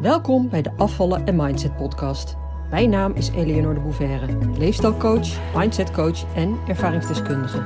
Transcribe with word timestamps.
Welkom 0.00 0.48
bij 0.48 0.62
de 0.62 0.72
Afvallen 0.76 1.26
en 1.26 1.36
Mindset 1.36 1.76
podcast. 1.76 2.36
Mijn 2.70 2.90
naam 2.90 3.12
is 3.12 3.28
Eleonore 3.28 3.74
de 3.74 3.80
Bouverre, 3.80 4.58
leefstijlcoach, 4.58 5.54
mindsetcoach 5.56 6.34
en 6.34 6.58
ervaringsdeskundige. 6.68 7.58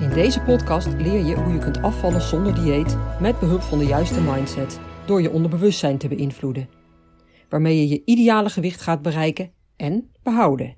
In 0.00 0.10
deze 0.10 0.40
podcast 0.40 0.86
leer 0.86 1.24
je 1.24 1.34
hoe 1.34 1.52
je 1.52 1.58
kunt 1.58 1.82
afvallen 1.82 2.22
zonder 2.22 2.54
dieet 2.54 2.96
met 3.20 3.38
behulp 3.38 3.60
van 3.60 3.78
de 3.78 3.84
juiste 3.84 4.20
mindset 4.20 4.80
door 5.06 5.22
je 5.22 5.30
onderbewustzijn 5.30 5.98
te 5.98 6.08
beïnvloeden, 6.08 6.68
waarmee 7.48 7.78
je 7.78 7.88
je 7.88 8.02
ideale 8.04 8.50
gewicht 8.50 8.80
gaat 8.80 9.02
bereiken 9.02 9.52
en 9.76 10.10
behouden. 10.22 10.76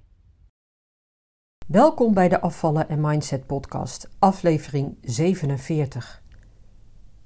Welkom 1.66 2.14
bij 2.14 2.28
de 2.28 2.40
Afvallen 2.40 2.88
en 2.88 3.00
Mindset 3.00 3.46
podcast, 3.46 4.08
aflevering 4.18 4.98
47. 5.00 6.22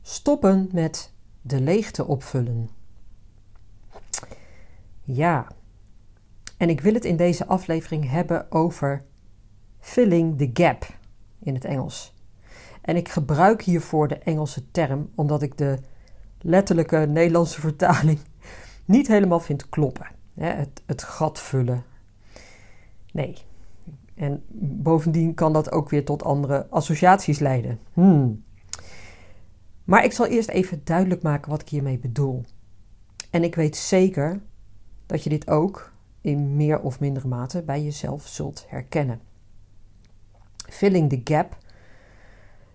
Stoppen 0.03 0.69
met 0.73 1.15
de 1.43 1.61
leegte 1.61 2.07
opvullen. 2.07 2.78
Ja, 5.11 5.47
en 6.57 6.69
ik 6.69 6.81
wil 6.81 6.95
het 6.95 7.05
in 7.05 7.17
deze 7.17 7.47
aflevering 7.47 8.11
hebben 8.11 8.53
over 8.53 9.05
filling 9.81 10.39
the 10.39 10.51
gap 10.53 10.87
in 11.39 11.55
het 11.55 11.65
Engels. 11.65 12.15
En 12.81 12.97
ik 12.97 13.09
gebruik 13.09 13.63
hiervoor 13.63 14.09
de 14.09 14.19
Engelse 14.19 14.71
term 14.71 15.11
omdat 15.15 15.43
ik 15.43 15.59
de 15.59 15.79
letterlijke 16.41 16.97
Nederlandse 16.97 17.61
vertaling 17.61 18.19
niet 18.85 19.09
helemaal 19.09 19.41
vind 19.41 19.69
kloppen. 19.69 20.07
Het, 20.35 20.83
het 20.87 21.03
gat 21.03 21.41
vullen. 21.41 21.85
Nee. 23.13 23.37
En 24.15 24.43
bovendien 24.83 25.35
kan 25.35 25.53
dat 25.53 25.73
ook 25.73 25.91
weer 25.91 26.05
tot 26.05 26.25
andere 26.25 26.67
associaties 26.71 27.39
leiden. 27.39 27.79
Hmm. 27.93 28.45
Maar 29.85 30.05
ik 30.05 30.13
zal 30.13 30.27
eerst 30.27 30.49
even 30.49 30.81
duidelijk 30.85 31.23
maken 31.23 31.51
wat 31.51 31.61
ik 31.61 31.69
hiermee 31.69 31.99
bedoel. 31.99 32.45
En 33.31 33.45
ik 33.45 33.55
weet 33.55 33.77
zeker 33.77 34.41
dat 35.09 35.23
je 35.23 35.31
dit 35.31 35.49
ook 35.49 35.93
in 36.21 36.57
meer 36.57 36.81
of 36.81 37.01
mindere 37.01 37.29
mate 37.29 37.63
bij 37.63 37.83
jezelf 37.83 38.27
zult 38.27 38.65
herkennen. 38.69 39.21
Filling 40.57 41.09
the 41.09 41.21
gap, 41.25 41.59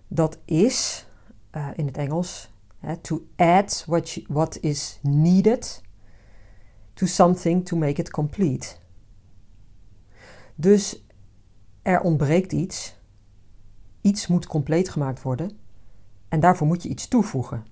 dat 0.08 0.38
is 0.44 1.06
uh, 1.52 1.68
in 1.74 1.86
het 1.86 1.96
Engels 1.96 2.50
to 3.00 3.26
add 3.36 3.84
what, 3.86 4.20
what 4.26 4.58
is 4.60 4.98
needed 5.02 5.82
to 6.94 7.06
something 7.06 7.66
to 7.66 7.76
make 7.76 8.00
it 8.00 8.10
complete. 8.10 8.76
Dus 10.54 11.04
er 11.82 12.00
ontbreekt 12.00 12.52
iets, 12.52 12.96
iets 14.00 14.26
moet 14.26 14.46
compleet 14.46 14.88
gemaakt 14.88 15.22
worden 15.22 15.58
en 16.28 16.40
daarvoor 16.40 16.66
moet 16.66 16.82
je 16.82 16.88
iets 16.88 17.08
toevoegen. 17.08 17.66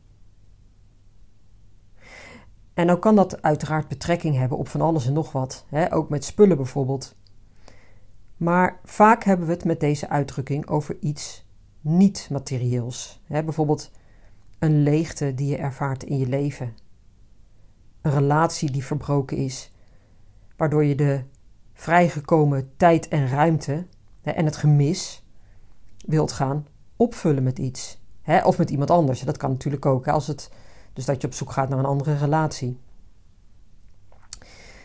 En 2.74 2.86
dan 2.86 2.98
kan 2.98 3.16
dat 3.16 3.42
uiteraard 3.42 3.88
betrekking 3.88 4.36
hebben 4.36 4.58
op 4.58 4.68
van 4.68 4.80
alles 4.80 5.06
en 5.06 5.12
nog 5.12 5.32
wat, 5.32 5.64
hè? 5.68 5.92
ook 5.92 6.08
met 6.08 6.24
spullen 6.24 6.56
bijvoorbeeld. 6.56 7.16
Maar 8.36 8.80
vaak 8.84 9.24
hebben 9.24 9.46
we 9.46 9.52
het 9.52 9.64
met 9.64 9.80
deze 9.80 10.08
uitdrukking 10.08 10.66
over 10.66 10.96
iets 11.00 11.46
niet-materieels. 11.80 13.20
Bijvoorbeeld 13.26 13.90
een 14.58 14.82
leegte 14.82 15.34
die 15.34 15.48
je 15.48 15.56
ervaart 15.56 16.02
in 16.02 16.18
je 16.18 16.26
leven. 16.26 16.74
Een 18.00 18.12
relatie 18.12 18.70
die 18.70 18.84
verbroken 18.84 19.36
is, 19.36 19.72
waardoor 20.56 20.84
je 20.84 20.94
de 20.94 21.22
vrijgekomen 21.72 22.72
tijd 22.76 23.08
en 23.08 23.28
ruimte 23.28 23.86
hè, 24.20 24.30
en 24.30 24.44
het 24.44 24.56
gemis 24.56 25.24
wilt 26.06 26.32
gaan 26.32 26.66
opvullen 26.96 27.42
met 27.42 27.58
iets. 27.58 28.00
Hè? 28.22 28.44
Of 28.44 28.58
met 28.58 28.70
iemand 28.70 28.90
anders. 28.90 29.20
Dat 29.20 29.36
kan 29.36 29.50
natuurlijk 29.50 29.86
ook. 29.86 30.08
Als 30.08 30.26
het 30.26 30.50
dus 30.92 31.04
dat 31.04 31.20
je 31.20 31.26
op 31.26 31.34
zoek 31.34 31.52
gaat 31.52 31.68
naar 31.68 31.78
een 31.78 31.84
andere 31.84 32.16
relatie. 32.16 32.78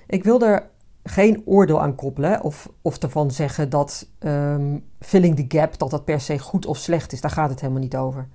Ik 0.08 0.24
wil 0.24 0.42
er 0.42 0.70
geen 1.04 1.42
oordeel 1.46 1.82
aan 1.82 1.96
koppelen 1.96 2.42
of, 2.42 2.70
of 2.82 2.98
ervan 2.98 3.32
zeggen 3.32 3.70
dat 3.70 4.08
um, 4.20 4.86
filling 5.00 5.36
the 5.36 5.58
gap, 5.58 5.78
dat 5.78 5.90
dat 5.90 6.06
per 6.06 6.22
se 6.22 6.40
goed 6.40 6.66
of 6.66 6.78
slecht 6.78 7.14
is. 7.14 7.22
Daar 7.22 7.32
gaat 7.32 7.50
het 7.50 7.62
helemaal 7.62 7.82
niet 7.82 7.96
over. 7.96 8.28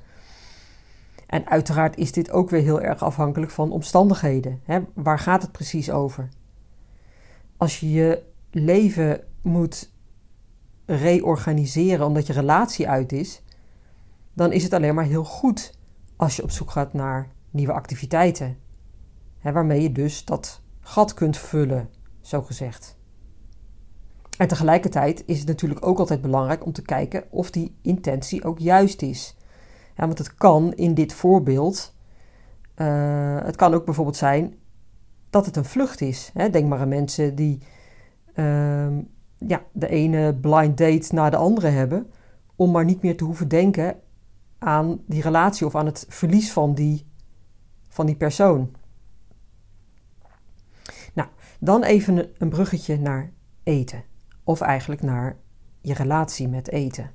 En 1.27 1.47
uiteraard 1.47 1.97
is 1.97 2.13
dit 2.13 2.31
ook 2.31 2.51
weer 2.51 2.63
heel 2.63 2.81
erg 2.81 3.03
afhankelijk 3.03 3.51
van 3.51 3.73
omstandigheden. 3.73 4.61
Hè? 4.65 4.81
Waar 4.95 5.19
gaat 5.19 5.43
het 5.43 5.53
precies 5.53 5.91
over? 5.91 6.29
Als 7.57 7.81
je 7.81 7.91
je 7.91 8.23
leven 8.51 9.21
moet 9.43 9.93
reorganiseren 10.87 12.07
omdat 12.07 12.27
je 12.27 12.33
relatie 12.33 12.89
uit 12.89 13.13
is, 13.13 13.43
dan 14.33 14.53
is 14.53 14.63
het 14.63 14.73
alleen 14.73 14.95
maar 14.95 15.05
heel 15.05 15.25
goed 15.25 15.79
als 16.17 16.37
je 16.37 16.43
op 16.43 16.51
zoek 16.51 16.71
gaat 16.71 16.93
naar 16.93 17.29
nieuwe 17.53 17.73
activiteiten. 17.73 18.57
Hè, 19.39 19.53
waarmee 19.53 19.83
je 19.83 19.93
dus 19.93 20.25
dat 20.25 20.63
gat 20.81 21.15
kunt 21.15 21.39
vullen, 21.39 21.89
zo 22.21 22.43
gezegd. 22.43 22.97
En 24.39 24.49
tegelijkertijd 24.49 25.23
is 25.27 25.39
het 25.39 25.49
natuurlijk 25.49 25.87
ook 25.87 25.99
altijd 25.99 26.21
belangrijk 26.21 26.65
om 26.65 26.73
te 26.73 26.83
kijken 26.83 27.25
of 27.31 27.51
die 27.51 27.77
intentie 27.83 28.45
ook 28.45 28.59
juist 28.59 29.03
is. 29.03 29.37
Ja, 29.97 30.07
want 30.07 30.19
het 30.19 30.35
kan 30.35 30.73
in 30.73 30.95
dit 30.95 31.13
voorbeeld, 31.13 31.95
uh, 32.77 33.45
het 33.45 33.57
kan 33.57 33.75
ook 33.75 33.85
bijvoorbeeld 33.85 34.17
zijn 34.17 34.55
dat 35.31 35.47
het 35.47 35.57
een 35.57 35.65
vlucht 35.65 36.01
is. 36.01 36.31
Hè? 36.35 36.51
Denk 36.51 36.69
maar 36.69 36.79
aan 36.79 36.89
mensen 36.89 37.35
die 37.35 37.59
uh, 38.35 38.99
ja, 39.39 39.63
de 39.73 39.89
ene 39.89 40.35
blind 40.35 40.79
date 40.79 41.15
na 41.15 41.31
de 41.31 41.37
andere 41.37 41.69
hebben, 41.69 42.11
om 42.57 42.71
maar 42.71 42.85
niet 42.85 43.03
meer 43.03 43.17
te 43.17 43.25
hoeven 43.25 43.49
denken 43.49 43.97
aan 44.59 45.01
die 45.07 45.23
relatie 45.23 45.67
of 45.67 45.75
aan 45.75 45.87
het 45.87 46.07
verlies 46.09 46.53
van 46.53 46.75
die 46.75 47.07
van 47.93 48.07
die 48.07 48.17
persoon. 48.17 48.75
Nou, 51.15 51.29
dan 51.61 51.83
even 51.83 52.31
een 52.39 52.49
bruggetje 52.49 52.99
naar 52.99 53.33
eten. 53.63 54.05
Of 54.45 54.61
eigenlijk 54.61 55.03
naar 55.03 55.37
je 55.81 55.95
relatie 55.95 56.49
met 56.49 56.69
eten. 56.69 57.11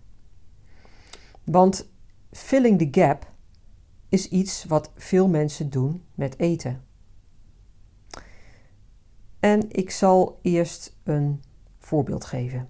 Want 1.43 1.89
filling 2.31 2.79
the 2.79 3.01
gap 3.01 3.31
is 4.09 4.29
iets 4.29 4.65
wat 4.65 4.91
veel 4.95 5.27
mensen 5.27 5.69
doen 5.69 6.03
met 6.15 6.39
eten. 6.39 6.83
En 9.39 9.71
ik 9.71 9.91
zal 9.91 10.39
eerst 10.41 10.97
een 11.03 11.44
voorbeeld 11.77 12.25
geven. 12.25 12.69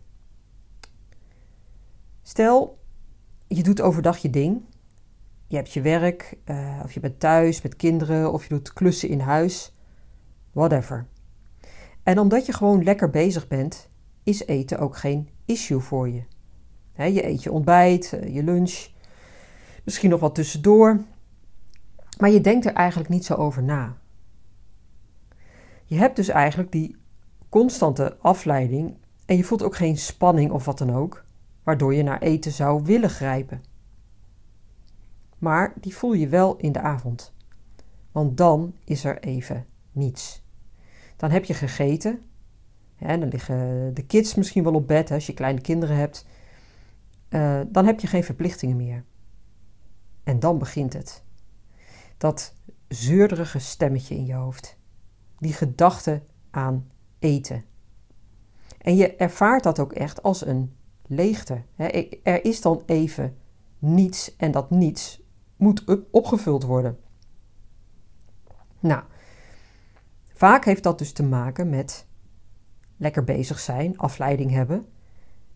Stel, 2.21 2.79
je 3.47 3.63
doet 3.63 3.81
overdag 3.81 4.17
je 4.17 4.29
ding 4.29 4.61
je 5.47 5.55
hebt 5.55 5.73
je 5.73 5.81
werk, 5.81 6.37
uh, 6.45 6.79
of 6.83 6.91
je 6.91 6.99
bent 6.99 7.19
thuis 7.19 7.61
met 7.61 7.75
kinderen, 7.75 8.33
of 8.33 8.43
je 8.43 8.49
doet 8.49 8.73
klussen 8.73 9.09
in 9.09 9.19
huis, 9.19 9.75
whatever. 10.51 11.07
En 12.03 12.19
omdat 12.19 12.45
je 12.45 12.53
gewoon 12.53 12.83
lekker 12.83 13.09
bezig 13.09 13.47
bent, 13.47 13.89
is 14.23 14.45
eten 14.45 14.79
ook 14.79 14.97
geen 14.97 15.29
issue 15.45 15.79
voor 15.79 16.09
je. 16.09 16.23
je 16.93 17.25
eet 17.25 17.43
je 17.43 17.51
ontbijt, 17.51 18.13
eh, 18.13 18.35
je 18.35 18.43
lunch, 18.43 18.87
misschien 19.83 20.09
nog 20.09 20.19
wat 20.19 20.35
tussendoor, 20.35 21.01
maar 22.19 22.29
je 22.29 22.41
denkt 22.41 22.65
er 22.65 22.73
eigenlijk 22.73 23.09
niet 23.09 23.25
zo 23.25 23.33
over 23.33 23.63
na. 23.63 23.97
Je 25.85 25.95
hebt 25.95 26.15
dus 26.15 26.27
eigenlijk 26.27 26.71
die 26.71 26.95
constante 27.49 28.17
afleiding 28.17 28.97
en 29.25 29.37
je 29.37 29.43
voelt 29.43 29.63
ook 29.63 29.75
geen 29.75 29.97
spanning 29.97 30.51
of 30.51 30.65
wat 30.65 30.77
dan 30.77 30.95
ook, 30.95 31.23
waardoor 31.63 31.93
je 31.93 32.03
naar 32.03 32.21
eten 32.21 32.51
zou 32.51 32.83
willen 32.83 33.09
grijpen 33.09 33.61
maar 35.37 35.73
die 35.81 35.95
voel 35.95 36.13
je 36.13 36.27
wel 36.27 36.57
in 36.57 36.71
de 36.71 36.79
avond. 36.79 37.33
Want 38.11 38.37
dan 38.37 38.75
is 38.83 39.03
er 39.03 39.19
even 39.19 39.65
niets. 39.91 40.43
Dan 41.15 41.31
heb 41.31 41.45
je 41.45 41.53
gegeten. 41.53 42.21
Hè, 42.95 43.17
dan 43.17 43.29
liggen 43.29 43.93
de 43.93 44.05
kids 44.05 44.35
misschien 44.35 44.63
wel 44.63 44.73
op 44.73 44.87
bed 44.87 45.09
hè, 45.09 45.15
als 45.15 45.25
je 45.25 45.33
kleine 45.33 45.61
kinderen 45.61 45.95
hebt. 45.95 46.25
Uh, 47.29 47.61
dan 47.67 47.85
heb 47.85 47.99
je 47.99 48.07
geen 48.07 48.23
verplichtingen 48.23 48.77
meer. 48.77 49.03
En 50.23 50.39
dan 50.39 50.57
begint 50.57 50.93
het. 50.93 51.23
Dat 52.17 52.53
zeurderige 52.87 53.59
stemmetje 53.59 54.15
in 54.15 54.25
je 54.25 54.33
hoofd. 54.33 54.77
Die 55.37 55.53
gedachte 55.53 56.21
aan 56.51 56.89
eten. 57.19 57.63
En 58.77 58.95
je 58.95 59.15
ervaart 59.15 59.63
dat 59.63 59.79
ook 59.79 59.93
echt 59.93 60.23
als 60.23 60.45
een 60.45 60.75
leegte. 61.07 61.61
Er 62.23 62.45
is 62.45 62.61
dan 62.61 62.83
even 62.85 63.37
niets 63.79 64.35
en 64.35 64.51
dat 64.51 64.69
niets 64.69 65.21
moet 65.57 65.83
opgevuld 66.11 66.63
worden. 66.63 66.97
Nou, 68.79 69.03
vaak 70.33 70.65
heeft 70.65 70.83
dat 70.83 70.97
dus 70.97 71.11
te 71.11 71.23
maken 71.23 71.69
met 71.69 72.07
lekker 72.97 73.23
bezig 73.23 73.59
zijn, 73.59 73.97
afleiding 73.97 74.51
hebben, 74.51 74.85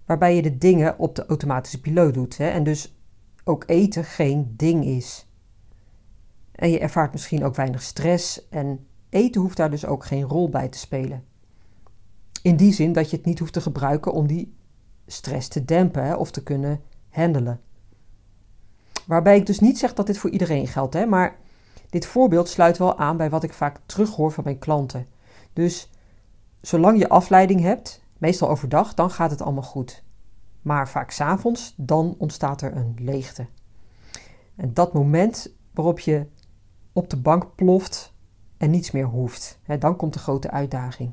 waarbij 0.06 0.36
je 0.36 0.42
de 0.42 0.58
dingen 0.58 1.00
op 1.00 1.16
de 1.16 1.26
automatische 1.26 1.82
piloot 1.82 2.14
doet 2.14 2.38
hè, 2.38 2.48
en 2.50 2.64
dus 2.64 2.96
ook 3.44 3.64
eten 3.68 4.04
geen 4.04 4.54
ding 4.58 4.86
is. 4.86 5.28
En 6.52 6.70
je 6.70 6.80
ervaart 6.80 7.12
misschien 7.12 7.44
ook 7.44 7.56
weinig 7.56 7.82
stress 7.82 8.50
en 8.50 8.88
eten 9.10 9.42
hoeft 9.42 9.58
daar 9.58 9.70
dus 9.70 9.86
ook 9.86 10.06
geen 10.06 10.24
rol 10.24 10.50
bij 10.50 10.70
te 10.70 10.78
spelen. 10.78 11.24
In 12.42 12.56
die 12.56 12.74
zin 12.74 12.94
dat 12.94 13.10
je 13.10 13.18
het 13.18 13.26
niet 13.26 13.40
hoeft 13.40 13.54
te 13.54 13.62
gebruiken 13.62 14.14
om 14.14 14.28
die 14.28 14.56
stress 15.08 15.48
te 15.48 15.66
dempen 15.66 16.18
of 16.18 16.32
te 16.32 16.44
kunnen 16.44 16.82
handelen. 17.10 17.62
Waarbij 19.12 19.38
ik 19.38 19.46
dus 19.46 19.60
niet 19.60 19.80
zeg 19.80 19.94
dat 19.94 20.08
dit 20.08 20.18
voor 20.18 20.30
iedereen 20.30 20.68
geldt, 20.68 20.94
hè, 20.94 21.06
maar 21.06 21.38
dit 21.90 22.06
voorbeeld 22.06 22.50
sluit 22.50 22.78
wel 22.78 22.98
aan 22.98 23.18
bij 23.18 23.30
wat 23.30 23.44
ik 23.44 23.54
vaak 23.54 23.80
terughoor 23.86 24.32
van 24.32 24.44
mijn 24.44 24.60
klanten. 24.60 25.08
Dus 25.54 25.90
zolang 26.62 27.00
je 27.00 27.10
afleiding 27.10 27.62
hebt, 27.62 28.04
meestal 28.18 28.50
overdag, 28.50 28.94
dan 28.94 29.10
gaat 29.10 29.32
het 29.32 29.42
allemaal 29.42 29.64
goed. 29.64 30.04
Maar 30.62 30.90
vaak 30.90 31.12
s'avonds, 31.12 31.74
dan 31.78 32.16
ontstaat 32.18 32.62
er 32.62 32.76
een 32.76 32.96
leegte. 33.00 33.46
En 34.56 34.74
dat 34.74 34.94
moment 34.94 35.56
waarop 35.74 36.00
je 36.00 36.26
op 36.94 37.10
de 37.10 37.18
bank 37.18 37.56
ploft 37.56 38.14
en 38.58 38.70
niets 38.70 38.92
meer 38.92 39.06
hoeft, 39.06 39.60
hè, 39.64 39.78
dan 39.78 39.96
komt 39.96 40.14
de 40.14 40.20
grote 40.20 40.52
uitdaging. 40.52 41.12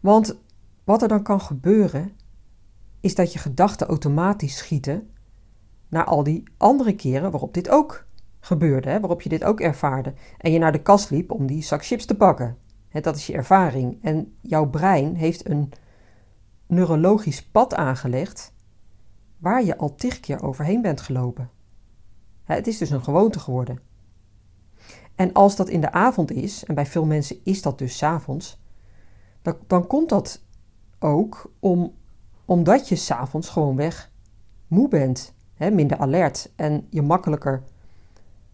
Want 0.00 0.36
wat 0.84 1.02
er 1.02 1.08
dan 1.08 1.22
kan 1.22 1.40
gebeuren, 1.40 2.16
is 3.04 3.14
dat 3.14 3.32
je 3.32 3.38
gedachten 3.38 3.86
automatisch 3.86 4.56
schieten 4.56 5.10
naar 5.88 6.04
al 6.04 6.22
die 6.22 6.42
andere 6.56 6.94
keren 6.94 7.30
waarop 7.30 7.54
dit 7.54 7.68
ook 7.68 8.06
gebeurde, 8.40 8.88
hè, 8.88 9.00
waarop 9.00 9.22
je 9.22 9.28
dit 9.28 9.44
ook 9.44 9.60
ervaarde. 9.60 10.14
En 10.38 10.52
je 10.52 10.58
naar 10.58 10.72
de 10.72 10.82
kast 10.82 11.10
liep 11.10 11.30
om 11.30 11.46
die 11.46 11.62
zak 11.62 11.84
chips 11.84 12.04
te 12.04 12.16
pakken. 12.16 12.56
Hè, 12.88 13.00
dat 13.00 13.16
is 13.16 13.26
je 13.26 13.32
ervaring. 13.32 13.98
En 14.02 14.36
jouw 14.40 14.66
brein 14.66 15.14
heeft 15.14 15.48
een 15.48 15.72
neurologisch 16.66 17.44
pad 17.44 17.74
aangelegd 17.74 18.54
waar 19.38 19.64
je 19.64 19.78
al 19.78 19.94
tig 19.94 20.20
keer 20.20 20.42
overheen 20.42 20.82
bent 20.82 21.00
gelopen. 21.00 21.50
Hè, 22.44 22.54
het 22.54 22.66
is 22.66 22.78
dus 22.78 22.90
een 22.90 23.04
gewoonte 23.04 23.38
geworden. 23.38 23.78
En 25.14 25.32
als 25.32 25.56
dat 25.56 25.68
in 25.68 25.80
de 25.80 25.92
avond 25.92 26.30
is, 26.30 26.64
en 26.64 26.74
bij 26.74 26.86
veel 26.86 27.04
mensen 27.04 27.36
is 27.42 27.62
dat 27.62 27.78
dus 27.78 27.96
s 27.96 28.02
avonds, 28.02 28.60
dan, 29.42 29.56
dan 29.66 29.86
komt 29.86 30.08
dat 30.08 30.42
ook 30.98 31.52
om, 31.58 31.94
omdat 32.44 32.88
je 32.88 32.96
s'avonds 32.96 33.48
gewoonweg 33.48 34.10
moe 34.66 34.88
bent, 34.88 35.34
hè, 35.54 35.70
minder 35.70 35.98
alert 35.98 36.52
en 36.56 36.86
je 36.90 37.02
makkelijker 37.02 37.62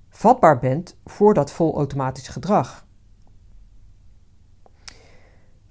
vatbaar 0.09 0.59
bent 0.59 0.97
voor 1.05 1.35
dat 1.35 1.53
volautomatisch 1.53 2.29
gedrag. 2.29 2.87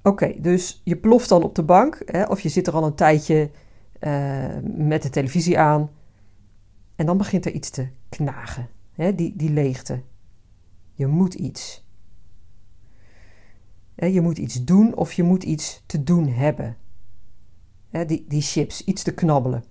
Oké, 0.04 0.42
dus 0.42 0.82
je 0.84 0.98
ploft 0.98 1.30
dan 1.30 1.44
op 1.44 1.56
de 1.56 1.64
bank 1.64 2.02
hè, 2.06 2.24
of 2.24 2.40
je 2.40 2.50
zit 2.50 2.68
er 2.68 2.74
al 2.74 2.84
een 2.84 2.96
tijdje 2.96 3.52
uh, 4.00 4.58
met 4.64 5.02
de 5.02 5.10
televisie 5.10 5.60
aan 5.60 5.90
en 6.96 7.06
dan 7.06 7.18
begint 7.18 7.46
er 7.46 7.52
iets 7.52 7.70
te 7.70 7.88
knagen, 8.10 8.70
hè, 8.92 9.16
die, 9.16 9.36
die 9.36 9.50
leegte. 9.50 10.02
Je 10.94 11.08
moet 11.08 11.34
iets. 11.34 11.88
Je 13.96 14.22
moet 14.22 14.38
iets 14.38 14.64
doen 14.64 14.96
of 14.96 15.14
je 15.14 15.24
moet 15.24 15.44
iets 15.44 15.84
te 15.86 16.04
doen 16.04 16.28
hebben. 16.28 16.78
Die, 17.90 18.26
die 18.28 18.42
chips, 18.42 18.84
iets 18.84 19.04
te 19.04 19.14
knabbelen. 19.14 19.64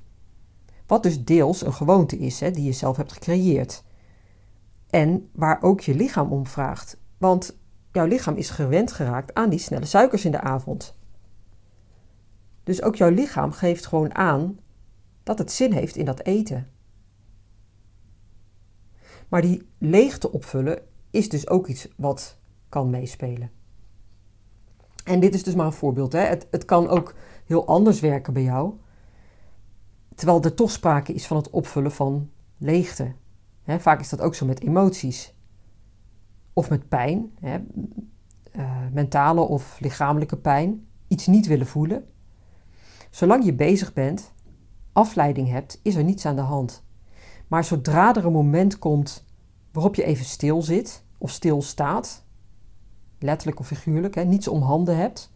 Wat 0.86 1.02
dus 1.02 1.24
deels 1.24 1.64
een 1.66 1.72
gewoonte 1.72 2.18
is 2.18 2.38
die 2.38 2.62
je 2.62 2.72
zelf 2.72 2.96
hebt 2.96 3.12
gecreëerd. 3.12 3.84
En 4.90 5.30
waar 5.32 5.62
ook 5.62 5.80
je 5.80 5.94
lichaam 5.94 6.32
om 6.32 6.46
vraagt. 6.46 6.96
Want 7.18 7.58
jouw 7.92 8.06
lichaam 8.06 8.34
is 8.34 8.50
gewend 8.50 8.92
geraakt 8.92 9.34
aan 9.34 9.50
die 9.50 9.58
snelle 9.58 9.84
suikers 9.84 10.24
in 10.24 10.30
de 10.30 10.40
avond. 10.40 10.96
Dus 12.64 12.82
ook 12.82 12.96
jouw 12.96 13.10
lichaam 13.10 13.52
geeft 13.52 13.86
gewoon 13.86 14.14
aan 14.14 14.58
dat 15.22 15.38
het 15.38 15.52
zin 15.52 15.72
heeft 15.72 15.96
in 15.96 16.04
dat 16.04 16.24
eten. 16.24 16.68
Maar 19.28 19.42
die 19.42 19.68
leegte 19.78 20.32
opvullen 20.32 20.82
is 21.10 21.28
dus 21.28 21.48
ook 21.48 21.66
iets 21.66 21.88
wat 21.96 22.38
kan 22.68 22.90
meespelen. 22.90 23.50
En 25.04 25.20
dit 25.20 25.34
is 25.34 25.42
dus 25.42 25.54
maar 25.54 25.66
een 25.66 25.72
voorbeeld. 25.72 26.12
Hè. 26.12 26.20
Het, 26.20 26.46
het 26.50 26.64
kan 26.64 26.88
ook 26.88 27.14
heel 27.48 27.66
anders 27.66 28.00
werken 28.00 28.32
bij 28.32 28.42
jou. 28.42 28.72
Terwijl 30.14 30.42
er 30.42 30.54
toch 30.54 30.70
sprake 30.70 31.12
is 31.12 31.26
van 31.26 31.36
het 31.36 31.50
opvullen 31.50 31.92
van 31.92 32.30
leegte. 32.58 33.12
Vaak 33.64 34.00
is 34.00 34.08
dat 34.08 34.20
ook 34.20 34.34
zo 34.34 34.46
met 34.46 34.60
emoties. 34.60 35.34
Of 36.52 36.70
met 36.70 36.88
pijn. 36.88 37.38
Uh, 37.42 37.54
mentale 38.92 39.40
of 39.40 39.80
lichamelijke 39.80 40.36
pijn. 40.36 40.86
Iets 41.08 41.26
niet 41.26 41.46
willen 41.46 41.66
voelen. 41.66 42.06
Zolang 43.10 43.44
je 43.44 43.54
bezig 43.54 43.92
bent, 43.92 44.32
afleiding 44.92 45.48
hebt, 45.48 45.80
is 45.82 45.94
er 45.94 46.04
niets 46.04 46.26
aan 46.26 46.36
de 46.36 46.42
hand. 46.42 46.84
Maar 47.46 47.64
zodra 47.64 48.14
er 48.14 48.26
een 48.26 48.32
moment 48.32 48.78
komt 48.78 49.24
waarop 49.72 49.94
je 49.94 50.04
even 50.04 50.24
stil 50.24 50.62
zit 50.62 51.04
of 51.18 51.30
stil 51.30 51.62
staat, 51.62 52.24
letterlijk 53.18 53.60
of 53.60 53.66
figuurlijk, 53.66 54.26
niets 54.26 54.48
om 54.48 54.62
handen 54.62 54.96
hebt, 54.96 55.32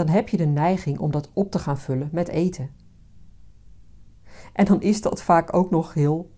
dan 0.00 0.08
heb 0.08 0.28
je 0.28 0.36
de 0.36 0.46
neiging 0.46 0.98
om 0.98 1.10
dat 1.10 1.30
op 1.32 1.50
te 1.50 1.58
gaan 1.58 1.78
vullen 1.78 2.08
met 2.12 2.28
eten. 2.28 2.70
En 4.52 4.64
dan 4.64 4.80
is 4.82 5.00
dat 5.00 5.22
vaak 5.22 5.54
ook 5.54 5.70
nog 5.70 5.94
heel 5.94 6.30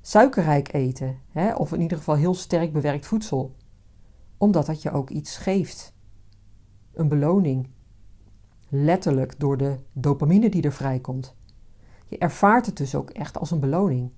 suikerrijk 0.00 0.72
eten, 0.72 1.20
hè, 1.28 1.54
of 1.54 1.72
in 1.72 1.80
ieder 1.80 1.98
geval 1.98 2.14
heel 2.14 2.34
sterk 2.34 2.72
bewerkt 2.72 3.06
voedsel, 3.06 3.56
omdat 4.36 4.66
dat 4.66 4.82
je 4.82 4.90
ook 4.90 5.10
iets 5.10 5.36
geeft. 5.36 5.94
Een 6.92 7.08
beloning. 7.08 7.68
Letterlijk 8.68 9.40
door 9.40 9.56
de 9.56 9.76
dopamine 9.92 10.48
die 10.48 10.62
er 10.62 10.72
vrijkomt. 10.72 11.36
Je 12.08 12.18
ervaart 12.18 12.66
het 12.66 12.76
dus 12.76 12.94
ook 12.94 13.10
echt 13.10 13.38
als 13.38 13.50
een 13.50 13.60
beloning. 13.60 14.10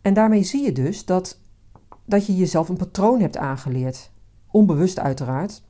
En 0.00 0.14
daarmee 0.14 0.42
zie 0.42 0.64
je 0.64 0.72
dus 0.72 1.04
dat 1.04 1.40
dat 2.04 2.26
je 2.26 2.36
jezelf 2.36 2.68
een 2.68 2.76
patroon 2.76 3.20
hebt 3.20 3.36
aangeleerd, 3.36 4.10
onbewust 4.50 4.98
uiteraard, 4.98 5.62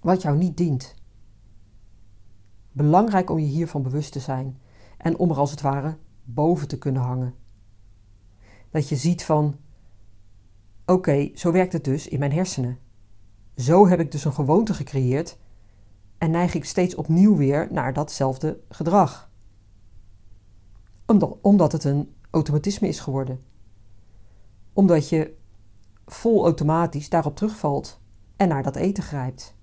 wat 0.00 0.22
jou 0.22 0.36
niet 0.36 0.56
dient. 0.56 0.94
Belangrijk 2.72 3.30
om 3.30 3.38
je 3.38 3.46
hiervan 3.46 3.82
bewust 3.82 4.12
te 4.12 4.20
zijn 4.20 4.60
en 4.96 5.18
om 5.18 5.30
er 5.30 5.36
als 5.36 5.50
het 5.50 5.60
ware 5.60 5.96
boven 6.24 6.68
te 6.68 6.78
kunnen 6.78 7.02
hangen. 7.02 7.34
Dat 8.70 8.88
je 8.88 8.96
ziet 8.96 9.24
van, 9.24 9.56
oké, 10.86 11.30
zo 11.34 11.52
werkt 11.52 11.72
het 11.72 11.84
dus 11.84 12.08
in 12.08 12.18
mijn 12.18 12.32
hersenen. 12.32 12.78
Zo 13.56 13.88
heb 13.88 14.00
ik 14.00 14.12
dus 14.12 14.24
een 14.24 14.32
gewoonte 14.32 14.74
gecreëerd 14.74 15.38
en 16.18 16.30
neig 16.30 16.54
ik 16.54 16.64
steeds 16.64 16.94
opnieuw 16.94 17.36
weer 17.36 17.68
naar 17.70 17.92
datzelfde 17.92 18.60
gedrag. 18.68 19.30
Omdat, 21.06 21.36
omdat 21.40 21.72
het 21.72 21.84
een 21.84 22.14
automatisme 22.30 22.88
is 22.88 23.00
geworden 23.00 23.40
omdat 24.76 25.08
je 25.08 25.36
vol 26.06 26.44
automatisch 26.44 27.08
daarop 27.08 27.36
terugvalt 27.36 28.00
en 28.36 28.48
naar 28.48 28.62
dat 28.62 28.76
eten 28.76 29.02
grijpt. 29.02 29.54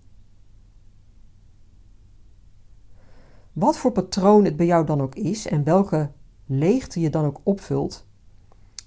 Wat 3.53 3.77
voor 3.77 3.91
patroon 3.91 4.45
het 4.45 4.55
bij 4.55 4.65
jou 4.65 4.85
dan 4.85 5.01
ook 5.01 5.15
is 5.15 5.47
en 5.47 5.63
welke 5.63 6.11
leegte 6.45 6.99
je 6.99 7.09
dan 7.09 7.25
ook 7.25 7.39
opvult, 7.43 8.05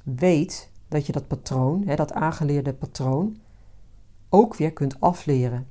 weet 0.02 0.70
dat 0.88 1.06
je 1.06 1.12
dat 1.12 1.26
patroon, 1.26 1.84
dat 1.84 2.12
aangeleerde 2.12 2.72
patroon, 2.72 3.36
ook 4.28 4.56
weer 4.56 4.72
kunt 4.72 5.00
afleren. 5.00 5.68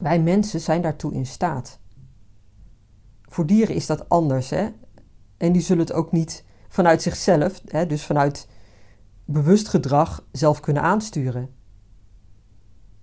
Wij 0.00 0.20
mensen 0.20 0.60
zijn 0.60 0.82
daartoe 0.82 1.12
in 1.12 1.26
staat. 1.26 1.78
Voor 3.28 3.46
dieren 3.46 3.74
is 3.74 3.86
dat 3.86 4.08
anders, 4.08 4.50
hè? 4.50 4.68
En 5.36 5.52
die 5.52 5.62
zullen 5.62 5.84
het 5.86 5.92
ook 5.92 6.12
niet 6.12 6.44
vanuit 6.68 7.02
zichzelf, 7.02 7.62
hè, 7.66 7.86
dus 7.86 8.06
vanuit 8.06 8.48
bewust 9.32 9.68
gedrag 9.68 10.24
zelf 10.32 10.60
kunnen 10.60 10.82
aansturen. 10.82 11.50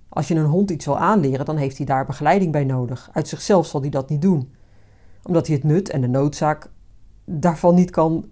Als 0.10 0.28
je 0.28 0.36
een 0.36 0.46
hond 0.46 0.72
iets 0.72 0.86
wil 0.86 0.98
aanleren, 0.98 1.46
dan 1.46 1.58
heeft 1.58 1.78
hij 1.78 1.86
daar 1.86 2.06
begeleiding 2.06 2.52
bij 2.52 2.64
nodig. 2.64 3.10
Uit 3.14 3.28
zichzelf 3.28 3.66
zal 3.66 3.82
hij 3.82 3.90
dat 3.90 4.10
niet 4.10 4.22
doen, 4.22 4.54
omdat 5.24 5.48
hij 5.48 5.56
het 5.56 5.66
nut 5.66 5.90
en 5.90 6.02
de 6.02 6.08
noodzaak 6.08 6.72
daarvan 7.26 7.76
niet 7.76 7.90
kan 7.90 8.30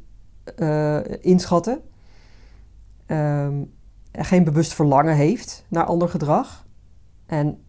uh, 0.55 0.99
inschatten. 1.21 1.81
Um, 3.07 3.73
geen 4.11 4.43
bewust 4.43 4.73
verlangen 4.73 5.15
heeft 5.15 5.65
naar 5.67 5.85
ander 5.85 6.09
gedrag. 6.09 6.65
En 7.25 7.63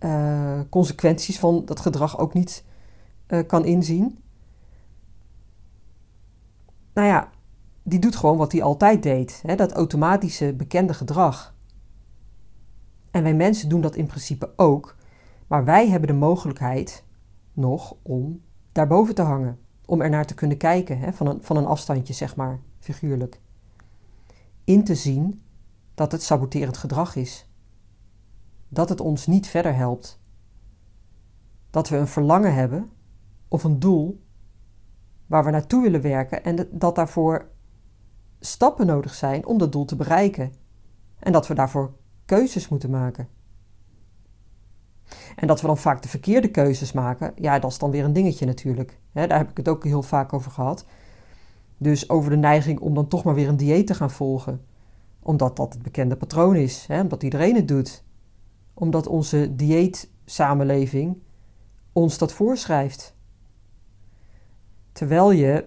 uh, 0.00 0.60
consequenties 0.70 1.38
van 1.38 1.64
dat 1.64 1.80
gedrag 1.80 2.18
ook 2.18 2.34
niet 2.34 2.64
uh, 3.28 3.46
kan 3.46 3.64
inzien. 3.64 4.18
Nou 6.94 7.08
ja, 7.08 7.30
die 7.82 7.98
doet 7.98 8.16
gewoon 8.16 8.36
wat 8.36 8.52
hij 8.52 8.62
altijd 8.62 9.02
deed. 9.02 9.42
Hè? 9.46 9.54
Dat 9.54 9.72
automatische 9.72 10.52
bekende 10.52 10.94
gedrag. 10.94 11.54
En 13.10 13.22
wij 13.22 13.34
mensen 13.34 13.68
doen 13.68 13.80
dat 13.80 13.96
in 13.96 14.06
principe 14.06 14.52
ook. 14.56 14.96
Maar 15.46 15.64
wij 15.64 15.88
hebben 15.88 16.08
de 16.08 16.14
mogelijkheid 16.14 17.04
nog 17.52 17.96
om 18.02 18.42
daarboven 18.72 19.14
te 19.14 19.22
hangen. 19.22 19.58
Om 19.86 20.00
er 20.00 20.10
naar 20.10 20.26
te 20.26 20.34
kunnen 20.34 20.56
kijken, 20.56 20.98
hè? 20.98 21.12
Van, 21.12 21.26
een, 21.26 21.42
van 21.42 21.56
een 21.56 21.66
afstandje, 21.66 22.14
zeg 22.14 22.36
maar, 22.36 22.60
figuurlijk. 22.78 23.40
In 24.64 24.84
te 24.84 24.94
zien 24.94 25.40
dat 25.94 26.12
het 26.12 26.22
saboterend 26.22 26.76
gedrag 26.76 27.16
is. 27.16 27.46
Dat 28.68 28.88
het 28.88 29.00
ons 29.00 29.26
niet 29.26 29.46
verder 29.46 29.74
helpt. 29.74 30.20
Dat 31.70 31.88
we 31.88 31.96
een 31.96 32.08
verlangen 32.08 32.54
hebben 32.54 32.90
of 33.48 33.64
een 33.64 33.78
doel 33.78 34.22
waar 35.26 35.44
we 35.44 35.50
naartoe 35.50 35.82
willen 35.82 36.00
werken 36.00 36.44
en 36.44 36.68
dat 36.70 36.94
daarvoor 36.94 37.50
stappen 38.46 38.86
nodig 38.86 39.14
zijn 39.14 39.46
om 39.46 39.58
dat 39.58 39.72
doel 39.72 39.84
te 39.84 39.96
bereiken 39.96 40.52
en 41.18 41.32
dat 41.32 41.46
we 41.46 41.54
daarvoor 41.54 41.92
keuzes 42.24 42.68
moeten 42.68 42.90
maken. 42.90 43.28
En 45.36 45.46
dat 45.46 45.60
we 45.60 45.66
dan 45.66 45.78
vaak 45.78 46.02
de 46.02 46.08
verkeerde 46.08 46.50
keuzes 46.50 46.92
maken, 46.92 47.32
ja, 47.36 47.58
dat 47.58 47.70
is 47.70 47.78
dan 47.78 47.90
weer 47.90 48.04
een 48.04 48.12
dingetje 48.12 48.46
natuurlijk. 48.46 48.98
daar 49.12 49.38
heb 49.38 49.50
ik 49.50 49.56
het 49.56 49.68
ook 49.68 49.84
heel 49.84 50.02
vaak 50.02 50.32
over 50.32 50.50
gehad. 50.50 50.84
Dus 51.78 52.08
over 52.08 52.30
de 52.30 52.36
neiging 52.36 52.80
om 52.80 52.94
dan 52.94 53.08
toch 53.08 53.24
maar 53.24 53.34
weer 53.34 53.48
een 53.48 53.56
dieet 53.56 53.86
te 53.86 53.94
gaan 53.94 54.10
volgen. 54.10 54.64
Omdat 55.22 55.56
dat 55.56 55.72
het 55.72 55.82
bekende 55.82 56.16
patroon 56.16 56.56
is, 56.56 56.86
omdat 56.90 57.22
iedereen 57.22 57.54
het 57.54 57.68
doet. 57.68 58.04
Omdat 58.74 59.06
onze 59.06 59.54
dieetsamenleving 59.54 61.22
ons 61.92 62.18
dat 62.18 62.32
voorschrijft. 62.32 63.16
Terwijl 64.92 65.30
je, 65.30 65.64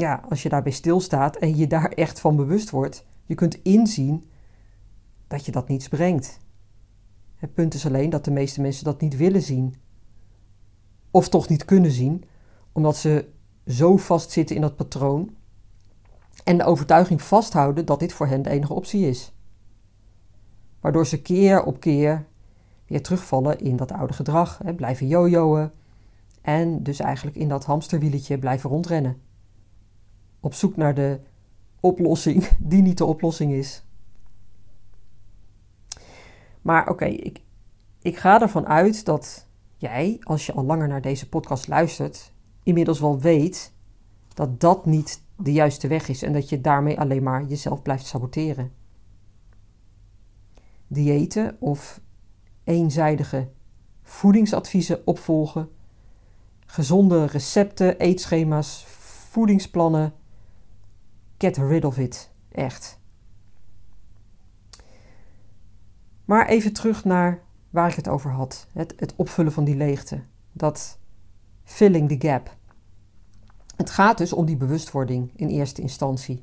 ja, 0.00 0.24
als 0.28 0.42
je 0.42 0.48
daarbij 0.48 0.72
stilstaat 0.72 1.36
en 1.36 1.56
je 1.56 1.66
daar 1.66 1.92
echt 1.92 2.20
van 2.20 2.36
bewust 2.36 2.70
wordt, 2.70 3.06
je 3.24 3.34
kunt 3.34 3.62
inzien 3.62 4.24
dat 5.26 5.46
je 5.46 5.52
dat 5.52 5.68
niets 5.68 5.88
brengt. 5.88 6.38
Het 7.36 7.54
punt 7.54 7.74
is 7.74 7.86
alleen 7.86 8.10
dat 8.10 8.24
de 8.24 8.30
meeste 8.30 8.60
mensen 8.60 8.84
dat 8.84 9.00
niet 9.00 9.16
willen 9.16 9.42
zien. 9.42 9.74
Of 11.10 11.28
toch 11.28 11.48
niet 11.48 11.64
kunnen 11.64 11.90
zien, 11.90 12.24
omdat 12.72 12.96
ze 12.96 13.28
zo 13.66 13.96
vastzitten 13.96 14.56
in 14.56 14.62
dat 14.62 14.76
patroon 14.76 15.36
en 16.44 16.58
de 16.58 16.64
overtuiging 16.64 17.22
vasthouden 17.22 17.84
dat 17.84 18.00
dit 18.00 18.12
voor 18.12 18.26
hen 18.26 18.42
de 18.42 18.50
enige 18.50 18.74
optie 18.74 19.08
is. 19.08 19.32
Waardoor 20.80 21.06
ze 21.06 21.22
keer 21.22 21.62
op 21.62 21.80
keer 21.80 22.26
weer 22.86 23.02
terugvallen 23.02 23.58
in 23.60 23.76
dat 23.76 23.92
oude 23.92 24.12
gedrag, 24.12 24.60
hè, 24.64 24.74
blijven 24.74 25.06
jojoen 25.06 25.70
en 26.40 26.82
dus 26.82 27.00
eigenlijk 27.00 27.36
in 27.36 27.48
dat 27.48 27.64
hamsterwieletje 27.64 28.38
blijven 28.38 28.70
rondrennen. 28.70 29.20
Op 30.40 30.54
zoek 30.54 30.76
naar 30.76 30.94
de 30.94 31.20
oplossing 31.80 32.48
die 32.58 32.82
niet 32.82 32.98
de 32.98 33.04
oplossing 33.04 33.52
is. 33.52 33.82
Maar 36.62 36.88
oké, 36.88 37.04
ik, 37.04 37.40
ik 38.02 38.16
ga 38.16 38.40
ervan 38.40 38.66
uit 38.66 39.04
dat 39.04 39.46
jij, 39.76 40.18
als 40.22 40.46
je 40.46 40.52
al 40.52 40.64
langer 40.64 40.88
naar 40.88 41.02
deze 41.02 41.28
podcast 41.28 41.68
luistert, 41.68 42.32
inmiddels 42.62 43.00
wel 43.00 43.20
weet 43.20 43.72
dat 44.34 44.60
dat 44.60 44.86
niet 44.86 45.22
de 45.36 45.52
juiste 45.52 45.88
weg 45.88 46.08
is 46.08 46.22
en 46.22 46.32
dat 46.32 46.48
je 46.48 46.60
daarmee 46.60 47.00
alleen 47.00 47.22
maar 47.22 47.44
jezelf 47.44 47.82
blijft 47.82 48.06
saboteren. 48.06 48.72
Diëten 50.86 51.56
of 51.60 52.00
eenzijdige 52.64 53.48
voedingsadviezen 54.02 55.06
opvolgen, 55.06 55.68
gezonde 56.66 57.24
recepten, 57.24 57.98
eetschema's, 57.98 58.84
voedingsplannen. 59.30 60.12
Get 61.38 61.56
rid 61.56 61.84
of 61.84 61.98
it, 61.98 62.30
echt. 62.48 62.98
Maar 66.24 66.46
even 66.46 66.72
terug 66.72 67.04
naar 67.04 67.42
waar 67.70 67.90
ik 67.90 67.96
het 67.96 68.08
over 68.08 68.30
had: 68.30 68.66
het, 68.72 68.94
het 68.96 69.16
opvullen 69.16 69.52
van 69.52 69.64
die 69.64 69.76
leegte. 69.76 70.22
Dat 70.52 70.98
filling 71.64 72.08
the 72.08 72.28
gap. 72.28 72.56
Het 73.76 73.90
gaat 73.90 74.18
dus 74.18 74.32
om 74.32 74.44
die 74.44 74.56
bewustwording 74.56 75.30
in 75.36 75.48
eerste 75.48 75.82
instantie. 75.82 76.42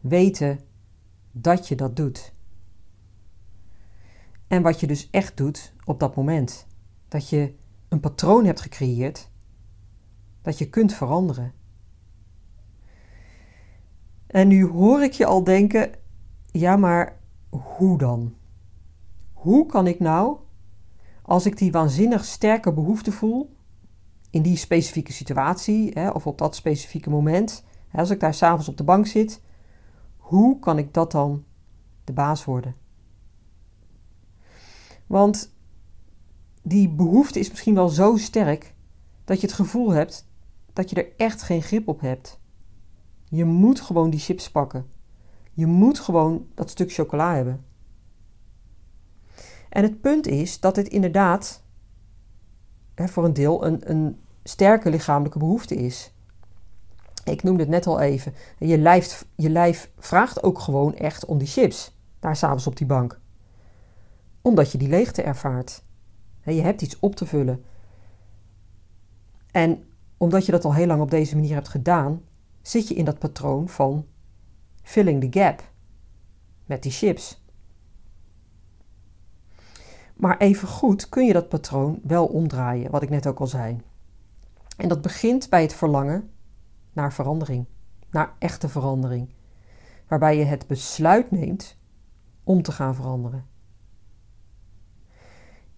Weten 0.00 0.60
dat 1.32 1.68
je 1.68 1.74
dat 1.74 1.96
doet. 1.96 2.32
En 4.46 4.62
wat 4.62 4.80
je 4.80 4.86
dus 4.86 5.10
echt 5.10 5.36
doet 5.36 5.72
op 5.84 6.00
dat 6.00 6.16
moment. 6.16 6.66
Dat 7.08 7.28
je 7.28 7.54
een 7.88 8.00
patroon 8.00 8.44
hebt 8.44 8.60
gecreëerd 8.60 9.30
dat 10.42 10.58
je 10.58 10.68
kunt 10.68 10.94
veranderen. 10.94 11.52
En 14.34 14.48
nu 14.48 14.66
hoor 14.66 15.02
ik 15.02 15.12
je 15.12 15.26
al 15.26 15.44
denken: 15.44 15.90
ja, 16.52 16.76
maar 16.76 17.20
hoe 17.50 17.98
dan? 17.98 18.34
Hoe 19.32 19.66
kan 19.66 19.86
ik 19.86 20.00
nou, 20.00 20.36
als 21.22 21.46
ik 21.46 21.56
die 21.56 21.72
waanzinnig 21.72 22.24
sterke 22.24 22.72
behoefte 22.72 23.12
voel 23.12 23.56
in 24.30 24.42
die 24.42 24.56
specifieke 24.56 25.12
situatie 25.12 25.90
hè, 25.92 26.10
of 26.10 26.26
op 26.26 26.38
dat 26.38 26.56
specifieke 26.56 27.10
moment, 27.10 27.64
hè, 27.88 27.98
als 27.98 28.10
ik 28.10 28.20
daar 28.20 28.34
s'avonds 28.34 28.68
op 28.68 28.76
de 28.76 28.84
bank 28.84 29.06
zit, 29.06 29.40
hoe 30.16 30.58
kan 30.58 30.78
ik 30.78 30.94
dat 30.94 31.12
dan 31.12 31.44
de 32.04 32.12
baas 32.12 32.44
worden? 32.44 32.74
Want 35.06 35.54
die 36.62 36.88
behoefte 36.88 37.38
is 37.38 37.50
misschien 37.50 37.74
wel 37.74 37.88
zo 37.88 38.16
sterk 38.16 38.74
dat 39.24 39.40
je 39.40 39.46
het 39.46 39.56
gevoel 39.56 39.90
hebt 39.90 40.28
dat 40.72 40.90
je 40.90 40.96
er 40.96 41.12
echt 41.16 41.42
geen 41.42 41.62
grip 41.62 41.88
op 41.88 42.00
hebt. 42.00 42.42
Je 43.34 43.44
moet 43.44 43.80
gewoon 43.80 44.10
die 44.10 44.20
chips 44.20 44.50
pakken. 44.50 44.86
Je 45.52 45.66
moet 45.66 45.98
gewoon 45.98 46.46
dat 46.54 46.70
stuk 46.70 46.92
chocola 46.92 47.34
hebben. 47.34 47.64
En 49.68 49.82
het 49.82 50.00
punt 50.00 50.26
is 50.26 50.60
dat 50.60 50.76
het 50.76 50.88
inderdaad 50.88 51.62
hè, 52.94 53.08
voor 53.08 53.24
een 53.24 53.32
deel 53.32 53.66
een, 53.66 53.90
een 53.90 54.20
sterke 54.42 54.90
lichamelijke 54.90 55.38
behoefte 55.38 55.74
is. 55.74 56.12
Ik 57.24 57.42
noemde 57.42 57.60
het 57.60 57.70
net 57.70 57.86
al 57.86 58.00
even. 58.00 58.34
Je 58.58 58.78
lijf, 58.78 59.26
je 59.34 59.50
lijf 59.50 59.90
vraagt 59.98 60.42
ook 60.42 60.58
gewoon 60.58 60.94
echt 60.94 61.24
om 61.24 61.38
die 61.38 61.48
chips. 61.48 61.96
Daar 62.20 62.36
s'avonds 62.36 62.66
op 62.66 62.76
die 62.76 62.86
bank. 62.86 63.20
Omdat 64.42 64.72
je 64.72 64.78
die 64.78 64.88
leegte 64.88 65.22
ervaart. 65.22 65.82
Je 66.44 66.62
hebt 66.62 66.82
iets 66.82 66.98
op 67.00 67.16
te 67.16 67.26
vullen. 67.26 67.64
En 69.50 69.84
omdat 70.16 70.46
je 70.46 70.52
dat 70.52 70.64
al 70.64 70.74
heel 70.74 70.86
lang 70.86 71.00
op 71.00 71.10
deze 71.10 71.34
manier 71.34 71.54
hebt 71.54 71.68
gedaan, 71.68 72.22
zit 72.66 72.88
je 72.88 72.94
in 72.94 73.04
dat 73.04 73.18
patroon 73.18 73.68
van 73.68 74.06
filling 74.82 75.20
the 75.30 75.40
gap 75.40 75.72
met 76.66 76.82
die 76.82 76.92
chips. 76.92 77.42
Maar 80.16 80.38
even 80.38 80.68
goed 80.68 81.08
kun 81.08 81.26
je 81.26 81.32
dat 81.32 81.48
patroon 81.48 82.00
wel 82.02 82.26
omdraaien, 82.26 82.90
wat 82.90 83.02
ik 83.02 83.10
net 83.10 83.26
ook 83.26 83.40
al 83.40 83.46
zei. 83.46 83.80
En 84.76 84.88
dat 84.88 85.02
begint 85.02 85.48
bij 85.48 85.62
het 85.62 85.74
verlangen 85.74 86.30
naar 86.92 87.12
verandering, 87.12 87.66
naar 88.10 88.34
echte 88.38 88.68
verandering, 88.68 89.28
waarbij 90.08 90.38
je 90.38 90.44
het 90.44 90.66
besluit 90.66 91.30
neemt 91.30 91.78
om 92.44 92.62
te 92.62 92.72
gaan 92.72 92.94
veranderen. 92.94 93.46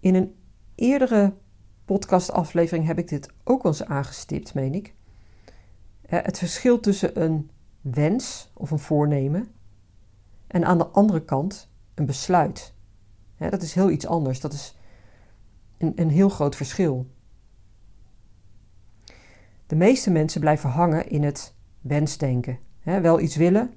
In 0.01 0.15
een 0.15 0.35
eerdere 0.75 1.35
podcastaflevering 1.85 2.87
heb 2.87 2.99
ik 2.99 3.09
dit 3.09 3.31
ook 3.45 3.63
al 3.63 3.71
eens 3.71 3.85
aangestipt, 3.85 4.55
meen 4.55 4.75
ik. 4.75 4.95
Het 6.07 6.39
verschil 6.39 6.81
tussen 6.81 7.23
een 7.23 7.51
wens 7.81 8.51
of 8.55 8.71
een 8.71 8.79
voornemen 8.79 9.49
en 10.47 10.65
aan 10.65 10.79
de 10.79 10.87
andere 10.87 11.25
kant 11.25 11.69
een 11.95 12.07
besluit. 12.07 12.75
dat 13.39 13.63
is 13.63 13.75
heel 13.75 13.91
iets 13.91 14.07
anders. 14.07 14.41
Dat 14.41 14.53
is 14.53 14.77
een, 15.79 15.93
een 15.97 16.11
heel 16.11 16.29
groot 16.29 16.57
verschil. 16.57 17.07
De 19.67 19.77
meeste 19.77 20.11
mensen 20.11 20.41
blijven 20.41 20.71
hangen 20.71 21.09
in 21.09 21.23
het 21.23 21.55
wensdenken. 21.81 22.59
wel 22.83 23.21
iets 23.21 23.37
willen, 23.37 23.75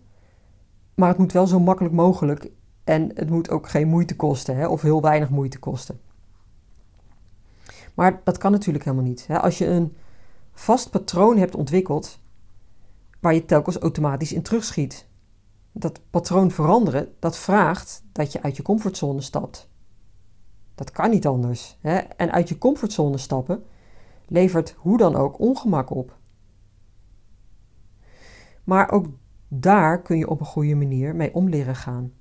maar 0.96 1.10
het 1.10 1.18
moet 1.18 1.32
wel 1.32 1.48
zo 1.48 1.60
makkelijk 1.60 1.94
mogelijk 1.94 2.52
en 2.84 3.12
het 3.14 3.30
moet 3.30 3.50
ook 3.50 3.70
geen 3.70 3.88
moeite 3.88 4.16
kosten 4.16 4.70
of 4.70 4.82
heel 4.82 5.02
weinig 5.02 5.30
moeite 5.30 5.60
kosten. 5.60 6.00
Maar 7.94 8.22
dat 8.24 8.38
kan 8.38 8.52
natuurlijk 8.52 8.86
helemaal 8.86 9.06
niet. 9.06 9.28
Als 9.30 9.58
je 9.58 9.66
een 9.66 9.98
vast 10.60 10.90
patroon 10.90 11.38
hebt 11.38 11.56
ontwikkeld 11.56 12.20
waar 13.20 13.34
je 13.34 13.46
telkens 13.46 13.78
automatisch 13.78 14.34
in 14.34 14.42
terugschiet. 14.42 15.08
Dat 15.72 16.02
patroon 16.10 16.52
veranderen, 16.52 17.14
dat 17.20 17.38
vraagt 17.38 18.04
dat 18.12 18.32
je 18.32 18.42
uit 18.42 18.58
je 18.58 18.64
comfortzone 18.64 19.22
stapt. 19.22 19.70
Dat 20.76 20.92
kan 20.92 21.10
niet 21.10 21.28
anders. 21.28 21.78
En 22.18 22.32
uit 22.32 22.50
je 22.50 22.58
comfortzone 22.58 23.18
stappen 23.18 23.64
levert 24.28 24.76
hoe 24.78 24.98
dan 24.98 25.16
ook 25.16 25.40
ongemak 25.40 25.90
op. 25.90 26.18
Maar 28.64 28.92
ook 28.92 29.06
daar 29.48 30.02
kun 30.02 30.18
je 30.18 30.30
op 30.30 30.40
een 30.40 30.46
goede 30.46 30.76
manier 30.76 31.16
mee 31.16 31.34
om 31.34 31.50
leren 31.50 31.76
gaan. 31.76 32.14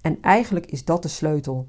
En 0.00 0.20
eigenlijk 0.20 0.66
is 0.66 0.84
dat 0.84 1.02
de 1.02 1.08
sleutel. 1.08 1.68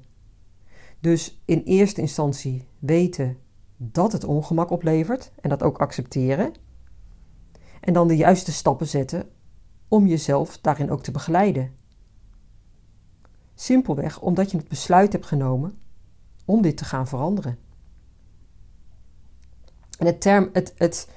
Dus 1.00 1.42
in 1.44 1.62
eerste 1.64 2.00
instantie 2.00 2.66
weten 2.78 3.38
dat 3.76 4.12
het 4.12 4.24
ongemak 4.24 4.70
oplevert 4.70 5.32
en 5.40 5.48
dat 5.48 5.62
ook 5.62 5.78
accepteren. 5.78 6.52
En 7.80 7.92
dan 7.92 8.08
de 8.08 8.16
juiste 8.16 8.52
stappen 8.52 8.86
zetten 8.86 9.28
om 9.88 10.06
jezelf 10.06 10.58
daarin 10.58 10.90
ook 10.90 11.02
te 11.02 11.10
begeleiden. 11.10 11.72
Simpelweg 13.54 14.20
omdat 14.20 14.50
je 14.50 14.56
het 14.56 14.68
besluit 14.68 15.12
hebt 15.12 15.26
genomen 15.26 15.78
om 16.44 16.62
dit 16.62 16.76
te 16.76 16.84
gaan 16.84 17.08
veranderen. 17.08 17.58
En 19.98 20.06
het 20.06 20.20
term, 20.20 20.48
het, 20.52 20.74
het 20.76 21.08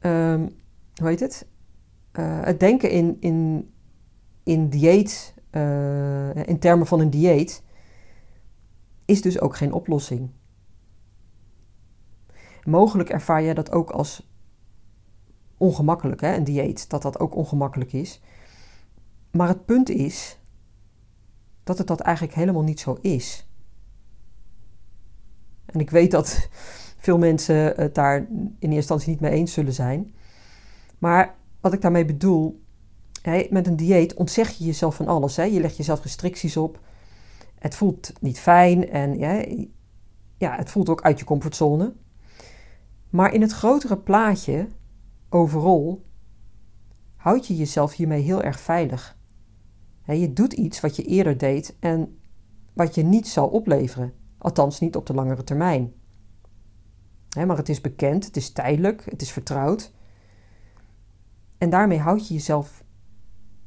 um, 0.00 0.58
hoe 0.94 1.08
heet 1.08 1.20
het? 1.20 1.46
Uh, 2.12 2.44
het 2.44 2.60
denken 2.60 2.90
in, 2.90 3.16
in, 3.20 3.70
in 4.42 4.68
dieet, 4.68 5.34
uh, 5.50 6.46
in 6.46 6.58
termen 6.58 6.86
van 6.86 7.00
een 7.00 7.10
dieet, 7.10 7.62
is 9.04 9.22
dus 9.22 9.40
ook 9.40 9.56
geen 9.56 9.72
oplossing. 9.72 10.30
Mogelijk 12.70 13.10
ervaar 13.10 13.42
je 13.42 13.54
dat 13.54 13.72
ook 13.72 13.90
als 13.90 14.28
ongemakkelijk, 15.56 16.20
hè, 16.20 16.34
een 16.34 16.44
dieet, 16.44 16.90
dat 16.90 17.02
dat 17.02 17.18
ook 17.18 17.34
ongemakkelijk 17.34 17.92
is. 17.92 18.20
Maar 19.30 19.48
het 19.48 19.64
punt 19.64 19.88
is 19.88 20.38
dat 21.64 21.78
het 21.78 21.86
dat 21.86 22.00
eigenlijk 22.00 22.36
helemaal 22.36 22.62
niet 22.62 22.80
zo 22.80 22.98
is. 23.00 23.46
En 25.66 25.80
ik 25.80 25.90
weet 25.90 26.10
dat 26.10 26.48
veel 27.04 27.18
mensen 27.18 27.72
het 27.76 27.94
daar 27.94 28.16
in 28.18 28.54
eerste 28.58 28.76
instantie 28.76 29.10
niet 29.10 29.20
mee 29.20 29.32
eens 29.32 29.52
zullen 29.52 29.72
zijn. 29.72 30.14
Maar 30.98 31.34
wat 31.60 31.72
ik 31.72 31.80
daarmee 31.80 32.04
bedoel, 32.04 32.62
met 33.50 33.66
een 33.66 33.76
dieet 33.76 34.14
ontzeg 34.14 34.50
je 34.50 34.64
jezelf 34.64 34.94
van 34.94 35.06
alles. 35.06 35.36
Hè? 35.36 35.42
Je 35.42 35.60
legt 35.60 35.76
jezelf 35.76 36.02
restricties 36.02 36.56
op. 36.56 36.80
Het 37.58 37.74
voelt 37.74 38.12
niet 38.20 38.40
fijn 38.40 38.90
en 38.90 39.18
ja, 39.18 39.44
ja, 40.36 40.56
het 40.56 40.70
voelt 40.70 40.88
ook 40.88 41.02
uit 41.02 41.18
je 41.18 41.24
comfortzone. 41.24 41.92
Maar 43.10 43.34
in 43.34 43.40
het 43.40 43.52
grotere 43.52 43.98
plaatje, 43.98 44.68
overal, 45.28 46.04
houd 47.16 47.46
je 47.46 47.56
jezelf 47.56 47.94
hiermee 47.94 48.22
heel 48.22 48.42
erg 48.42 48.60
veilig. 48.60 49.18
je 50.06 50.32
doet 50.32 50.52
iets 50.52 50.80
wat 50.80 50.96
je 50.96 51.02
eerder 51.02 51.38
deed 51.38 51.76
en 51.80 52.18
wat 52.72 52.94
je 52.94 53.02
niet 53.02 53.28
zal 53.28 53.48
opleveren. 53.48 54.12
Althans, 54.38 54.80
niet 54.80 54.96
op 54.96 55.06
de 55.06 55.14
langere 55.14 55.44
termijn. 55.44 55.92
maar 57.46 57.56
het 57.56 57.68
is 57.68 57.80
bekend, 57.80 58.24
het 58.24 58.36
is 58.36 58.52
tijdelijk, 58.52 59.04
het 59.04 59.22
is 59.22 59.32
vertrouwd. 59.32 59.92
En 61.58 61.70
daarmee 61.70 61.98
houd 61.98 62.28
je 62.28 62.34
jezelf 62.34 62.84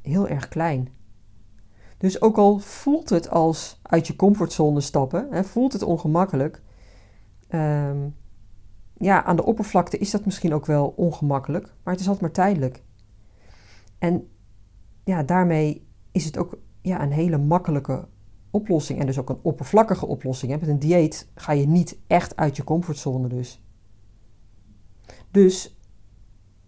heel 0.02 0.28
erg 0.28 0.48
klein. 0.48 0.88
Dus 1.98 2.20
ook 2.20 2.36
al 2.36 2.58
voelt 2.58 3.08
het 3.08 3.30
als 3.30 3.80
uit 3.82 4.06
je 4.06 4.16
comfortzone 4.16 4.80
stappen, 4.80 5.44
voelt 5.44 5.72
het 5.72 5.82
ongemakkelijk. 5.82 6.62
Ehm, 7.48 8.08
ja, 9.04 9.24
aan 9.24 9.36
de 9.36 9.44
oppervlakte 9.44 9.98
is 9.98 10.10
dat 10.10 10.24
misschien 10.24 10.54
ook 10.54 10.66
wel 10.66 10.86
ongemakkelijk, 10.96 11.64
maar 11.64 11.92
het 11.92 12.02
is 12.02 12.08
altijd 12.08 12.20
maar 12.20 12.44
tijdelijk. 12.44 12.82
En 13.98 14.28
ja, 15.04 15.22
daarmee 15.22 15.86
is 16.12 16.24
het 16.24 16.38
ook 16.38 16.58
ja, 16.80 17.02
een 17.02 17.12
hele 17.12 17.38
makkelijke 17.38 18.08
oplossing 18.50 19.00
en 19.00 19.06
dus 19.06 19.18
ook 19.18 19.28
een 19.28 19.38
oppervlakkige 19.42 20.06
oplossing. 20.06 20.52
Hè. 20.52 20.58
Met 20.58 20.68
een 20.68 20.78
dieet 20.78 21.28
ga 21.34 21.52
je 21.52 21.66
niet 21.66 21.98
echt 22.06 22.36
uit 22.36 22.56
je 22.56 22.64
comfortzone 22.64 23.28
dus. 23.28 23.62
Dus 25.30 25.78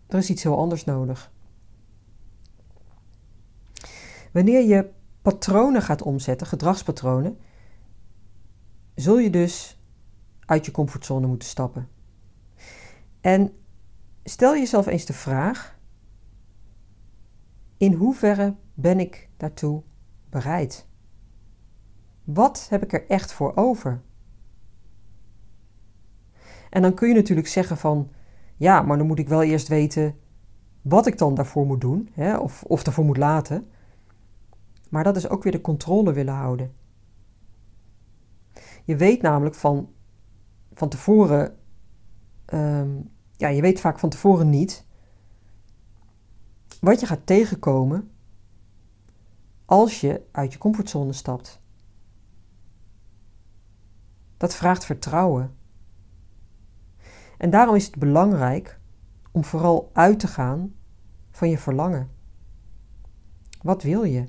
er 0.07 0.19
is 0.19 0.31
iets 0.31 0.43
heel 0.43 0.59
anders 0.59 0.85
nodig. 0.85 1.33
Wanneer 4.33 4.67
je 4.67 4.91
patronen 5.23 5.83
gaat 5.83 6.03
omzetten, 6.03 6.47
gedragspatronen, 6.47 7.39
zul 8.95 9.19
je 9.19 9.31
dus 9.31 9.81
uit 10.47 10.67
je 10.67 10.73
comfortzone 10.73 11.27
moeten 11.27 11.49
stappen. 11.49 11.96
En 13.27 13.53
stel 14.25 14.57
jezelf 14.57 14.87
eens 14.87 15.05
de 15.05 15.13
vraag: 15.13 15.79
in 17.77 17.93
hoeverre 17.93 18.55
ben 18.75 19.01
ik 19.01 19.29
daartoe 19.37 19.83
bereid? 20.31 20.87
Wat 22.25 22.67
heb 22.71 22.83
ik 22.83 22.93
er 22.93 23.07
echt 23.09 23.33
voor 23.33 23.57
over? 23.57 24.03
En 26.71 26.83
dan 26.83 26.95
kun 26.95 27.09
je 27.09 27.15
natuurlijk 27.15 27.49
zeggen 27.49 27.77
van 27.77 28.11
ja, 28.57 28.83
maar 28.83 28.99
dan 28.99 29.07
moet 29.07 29.19
ik 29.19 29.29
wel 29.29 29.43
eerst 29.43 29.69
weten 29.69 30.19
wat 30.83 31.07
ik 31.07 31.19
dan 31.19 31.35
daarvoor 31.35 31.67
moet 31.67 31.81
doen, 31.81 32.09
hè, 32.13 32.37
of, 32.37 32.63
of 32.63 32.83
daarvoor 32.83 33.05
moet 33.05 33.17
laten. 33.17 33.71
Maar 34.91 35.05
dat 35.05 35.17
is 35.17 35.29
ook 35.29 35.43
weer 35.43 35.53
de 35.53 35.61
controle 35.61 36.13
willen 36.13 36.35
houden. 36.35 36.73
Je 38.85 38.97
weet 38.97 39.23
namelijk 39.23 39.55
van, 39.55 39.93
van 40.73 40.89
tevoren, 40.89 41.57
ehm, 42.45 42.99
ja, 43.37 43.49
je 43.49 43.61
weet 43.61 43.81
vaak 43.81 43.99
van 43.99 44.09
tevoren 44.09 44.51
niet 44.51 44.87
wat 46.81 47.01
je 47.01 47.07
gaat 47.07 47.27
tegenkomen 47.27 48.11
als 49.65 50.01
je 50.01 50.23
uit 50.33 50.53
je 50.53 50.59
comfortzone 50.59 51.13
stapt. 51.13 51.61
Dat 54.37 54.55
vraagt 54.55 54.85
vertrouwen. 54.85 55.57
En 57.39 57.51
daarom 57.51 57.75
is 57.75 57.87
het 57.87 57.99
belangrijk 57.99 58.81
om 59.33 59.45
vooral 59.45 59.91
uit 59.93 60.19
te 60.19 60.27
gaan 60.27 60.75
van 61.31 61.51
je 61.51 61.59
verlangen. 61.59 62.11
Wat 63.63 63.83
wil 63.83 64.03
je? 64.03 64.25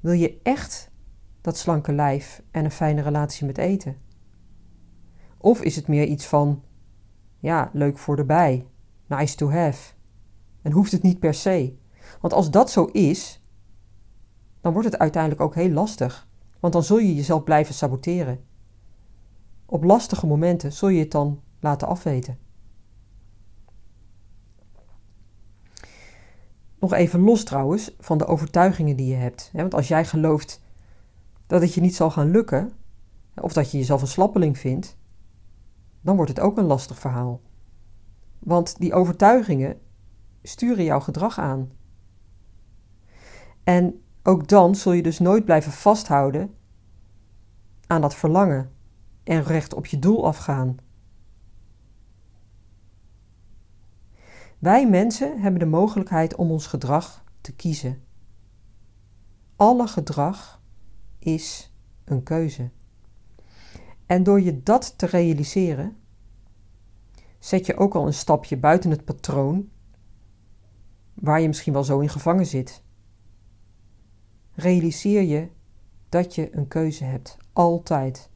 Wil 0.00 0.12
je 0.12 0.40
echt 0.42 0.90
dat 1.40 1.56
slanke 1.56 1.92
lijf 1.92 2.42
en 2.50 2.64
een 2.64 2.70
fijne 2.70 3.02
relatie 3.02 3.46
met 3.46 3.58
eten? 3.58 3.96
Of 5.38 5.62
is 5.62 5.76
het 5.76 5.88
meer 5.88 6.06
iets 6.06 6.26
van, 6.26 6.62
ja, 7.44 7.70
leuk 7.72 7.98
voor 7.98 8.18
erbij, 8.18 8.66
nice 9.06 9.36
to 9.36 9.50
have, 9.50 9.92
en 10.62 10.72
hoeft 10.72 10.92
het 10.92 11.02
niet 11.02 11.18
per 11.18 11.34
se? 11.34 11.76
Want 12.20 12.32
als 12.32 12.50
dat 12.50 12.70
zo 12.70 12.84
is, 12.84 13.42
dan 14.60 14.72
wordt 14.72 14.90
het 14.90 14.98
uiteindelijk 14.98 15.42
ook 15.42 15.54
heel 15.54 15.70
lastig, 15.70 16.28
want 16.60 16.72
dan 16.72 16.82
zul 16.82 16.98
je 16.98 17.14
jezelf 17.14 17.44
blijven 17.44 17.74
saboteren. 17.74 18.44
Op 19.66 19.84
lastige 19.84 20.26
momenten 20.26 20.72
zul 20.72 20.88
je 20.88 21.00
het 21.00 21.10
dan 21.10 21.40
laten 21.60 21.88
afweten. 21.88 22.38
Nog 26.78 26.92
even 26.92 27.20
los 27.20 27.44
trouwens 27.44 27.94
van 27.98 28.18
de 28.18 28.26
overtuigingen 28.26 28.96
die 28.96 29.06
je 29.06 29.14
hebt. 29.14 29.50
Want 29.52 29.74
als 29.74 29.88
jij 29.88 30.04
gelooft 30.04 30.62
dat 31.46 31.60
het 31.60 31.74
je 31.74 31.80
niet 31.80 31.94
zal 31.94 32.10
gaan 32.10 32.30
lukken, 32.30 32.72
of 33.34 33.52
dat 33.52 33.70
je 33.70 33.78
jezelf 33.78 34.00
een 34.00 34.08
slappeling 34.08 34.58
vindt, 34.58 34.96
dan 36.04 36.16
wordt 36.16 36.30
het 36.30 36.40
ook 36.40 36.58
een 36.58 36.64
lastig 36.64 36.98
verhaal. 36.98 37.40
Want 38.38 38.78
die 38.78 38.94
overtuigingen 38.94 39.80
sturen 40.42 40.84
jouw 40.84 41.00
gedrag 41.00 41.38
aan. 41.38 41.70
En 43.62 44.02
ook 44.22 44.48
dan 44.48 44.74
zul 44.74 44.92
je 44.92 45.02
dus 45.02 45.18
nooit 45.18 45.44
blijven 45.44 45.72
vasthouden 45.72 46.54
aan 47.86 48.00
dat 48.00 48.14
verlangen 48.14 48.72
en 49.22 49.42
recht 49.42 49.74
op 49.74 49.86
je 49.86 49.98
doel 49.98 50.26
afgaan. 50.26 50.76
Wij 54.58 54.88
mensen 54.88 55.40
hebben 55.40 55.60
de 55.60 55.66
mogelijkheid 55.66 56.34
om 56.34 56.50
ons 56.50 56.66
gedrag 56.66 57.24
te 57.40 57.54
kiezen. 57.54 58.02
Alle 59.56 59.86
gedrag 59.86 60.62
is 61.18 61.74
een 62.04 62.22
keuze. 62.22 62.70
En 64.06 64.22
door 64.22 64.40
je 64.40 64.62
dat 64.62 64.98
te 64.98 65.06
realiseren, 65.06 65.96
zet 67.38 67.66
je 67.66 67.76
ook 67.76 67.94
al 67.94 68.06
een 68.06 68.14
stapje 68.14 68.56
buiten 68.56 68.90
het 68.90 69.04
patroon 69.04 69.68
waar 71.14 71.40
je 71.40 71.46
misschien 71.46 71.72
wel 71.72 71.84
zo 71.84 72.00
in 72.00 72.08
gevangen 72.08 72.46
zit. 72.46 72.82
Realiseer 74.54 75.22
je 75.22 75.48
dat 76.08 76.34
je 76.34 76.56
een 76.56 76.68
keuze 76.68 77.04
hebt, 77.04 77.36
altijd, 77.52 78.30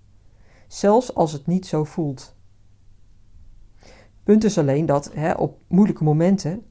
zelfs 0.69 1.15
als 1.15 1.33
het 1.33 1.47
niet 1.47 1.67
zo 1.67 1.85
voelt. 1.85 2.37
Punt 4.23 4.45
is 4.45 4.59
alleen 4.59 4.87
dat 4.87 5.13
hè, 5.13 5.33
op 5.33 5.61
moeilijke 5.67 6.05
momenten, 6.05 6.67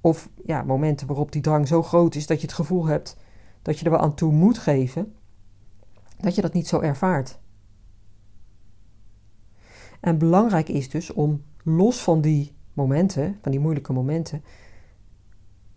of 0.00 0.30
ja, 0.44 0.62
momenten 0.62 1.06
waarop 1.06 1.32
die 1.32 1.42
drang 1.42 1.68
zo 1.68 1.82
groot 1.82 2.14
is 2.14 2.26
dat 2.26 2.40
je 2.40 2.46
het 2.46 2.56
gevoel 2.56 2.86
hebt 2.86 3.16
dat 3.62 3.78
je 3.78 3.84
er 3.84 3.90
wel 3.90 4.00
aan 4.00 4.14
toe 4.14 4.32
moet 4.32 4.58
geven, 4.58 5.14
dat 6.20 6.34
je 6.34 6.42
dat 6.42 6.52
niet 6.52 6.68
zo 6.68 6.80
ervaart. 6.80 7.38
En 10.04 10.18
belangrijk 10.18 10.68
is 10.68 10.88
dus 10.88 11.12
om 11.12 11.42
los 11.62 12.02
van 12.02 12.20
die 12.20 12.54
momenten, 12.72 13.38
van 13.42 13.50
die 13.50 13.60
moeilijke 13.60 13.92
momenten, 13.92 14.44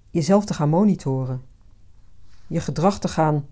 jezelf 0.10 0.46
te 0.46 0.54
gaan 0.54 0.70
monitoren. 0.70 1.42
Je 2.48 2.60
gedrag 2.60 3.00
te 3.00 3.08
gaan 3.08 3.46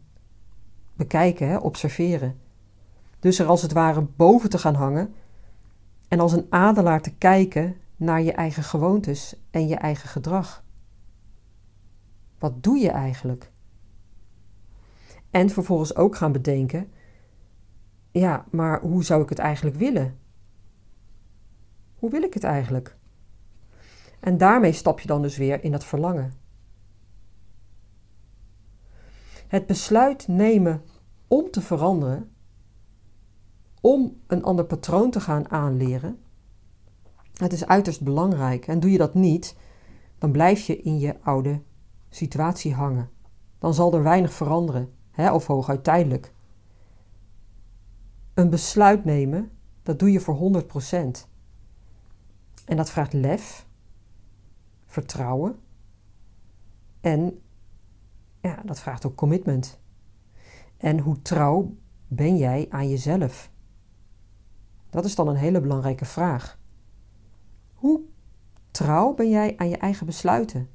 bekijken, 0.93 1.61
observeren. 1.61 2.39
Dus 3.19 3.39
er 3.39 3.45
als 3.45 3.61
het 3.61 3.71
ware 3.71 4.01
boven 4.01 4.49
te 4.49 4.57
gaan 4.57 4.75
hangen 4.75 5.13
en 6.07 6.19
als 6.19 6.31
een 6.31 6.45
adelaar 6.49 7.01
te 7.01 7.15
kijken 7.15 7.75
naar 7.95 8.21
je 8.21 8.33
eigen 8.33 8.63
gewoontes 8.63 9.35
en 9.51 9.67
je 9.67 9.75
eigen 9.75 10.09
gedrag. 10.09 10.63
Wat 12.39 12.63
doe 12.63 12.77
je 12.77 12.89
eigenlijk? 12.89 13.51
En 15.29 15.49
vervolgens 15.49 15.95
ook 15.95 16.15
gaan 16.15 16.31
bedenken: 16.31 16.91
ja, 18.11 18.45
maar 18.51 18.81
hoe 18.81 19.03
zou 19.03 19.23
ik 19.23 19.29
het 19.29 19.39
eigenlijk 19.39 19.75
willen? 19.75 20.23
Hoe 21.95 22.09
wil 22.09 22.21
ik 22.21 22.33
het 22.33 22.43
eigenlijk? 22.43 22.97
En 24.19 24.37
daarmee 24.37 24.71
stap 24.71 24.99
je 24.99 25.07
dan 25.07 25.21
dus 25.21 25.37
weer 25.37 25.63
in 25.63 25.71
dat 25.71 25.85
verlangen. 25.85 26.33
Het 29.47 29.65
besluit 29.65 30.27
nemen 30.27 30.81
om 31.27 31.51
te 31.51 31.61
veranderen 31.61 32.29
om 33.81 34.21
een 34.27 34.43
ander 34.43 34.65
patroon 34.65 35.11
te 35.11 35.19
gaan 35.19 35.49
aanleren. 35.49 36.19
Het 37.33 37.53
is 37.53 37.65
uiterst 37.65 38.01
belangrijk. 38.01 38.67
En 38.67 38.79
doe 38.79 38.91
je 38.91 38.97
dat 38.97 39.13
niet, 39.13 39.55
dan 40.17 40.31
blijf 40.31 40.65
je 40.65 40.81
in 40.81 40.99
je 40.99 41.21
oude 41.21 41.61
situatie 42.09 42.73
hangen. 42.73 43.09
Dan 43.59 43.73
zal 43.73 43.93
er 43.93 44.03
weinig 44.03 44.33
veranderen, 44.33 44.89
hè, 45.11 45.33
of 45.33 45.47
hooguit 45.47 45.83
tijdelijk. 45.83 46.33
Een 48.33 48.49
besluit 48.49 49.05
nemen, 49.05 49.51
dat 49.83 49.99
doe 49.99 50.11
je 50.11 50.19
voor 50.19 50.35
100%. 50.35 51.27
En 52.65 52.77
dat 52.77 52.89
vraagt 52.89 53.13
lef, 53.13 53.67
vertrouwen 54.85 55.55
en 57.01 57.41
ja, 58.41 58.61
dat 58.65 58.79
vraagt 58.79 59.05
ook 59.05 59.15
commitment. 59.15 59.79
En 60.77 60.99
hoe 60.99 61.21
trouw 61.21 61.75
ben 62.07 62.37
jij 62.37 62.67
aan 62.69 62.89
jezelf? 62.89 63.51
Dat 64.89 65.05
is 65.05 65.15
dan 65.15 65.27
een 65.27 65.35
hele 65.35 65.61
belangrijke 65.61 66.05
vraag. 66.05 66.59
Hoe 67.73 68.01
trouw 68.71 69.13
ben 69.13 69.29
jij 69.29 69.57
aan 69.57 69.69
je 69.69 69.77
eigen 69.77 70.05
besluiten? 70.05 70.69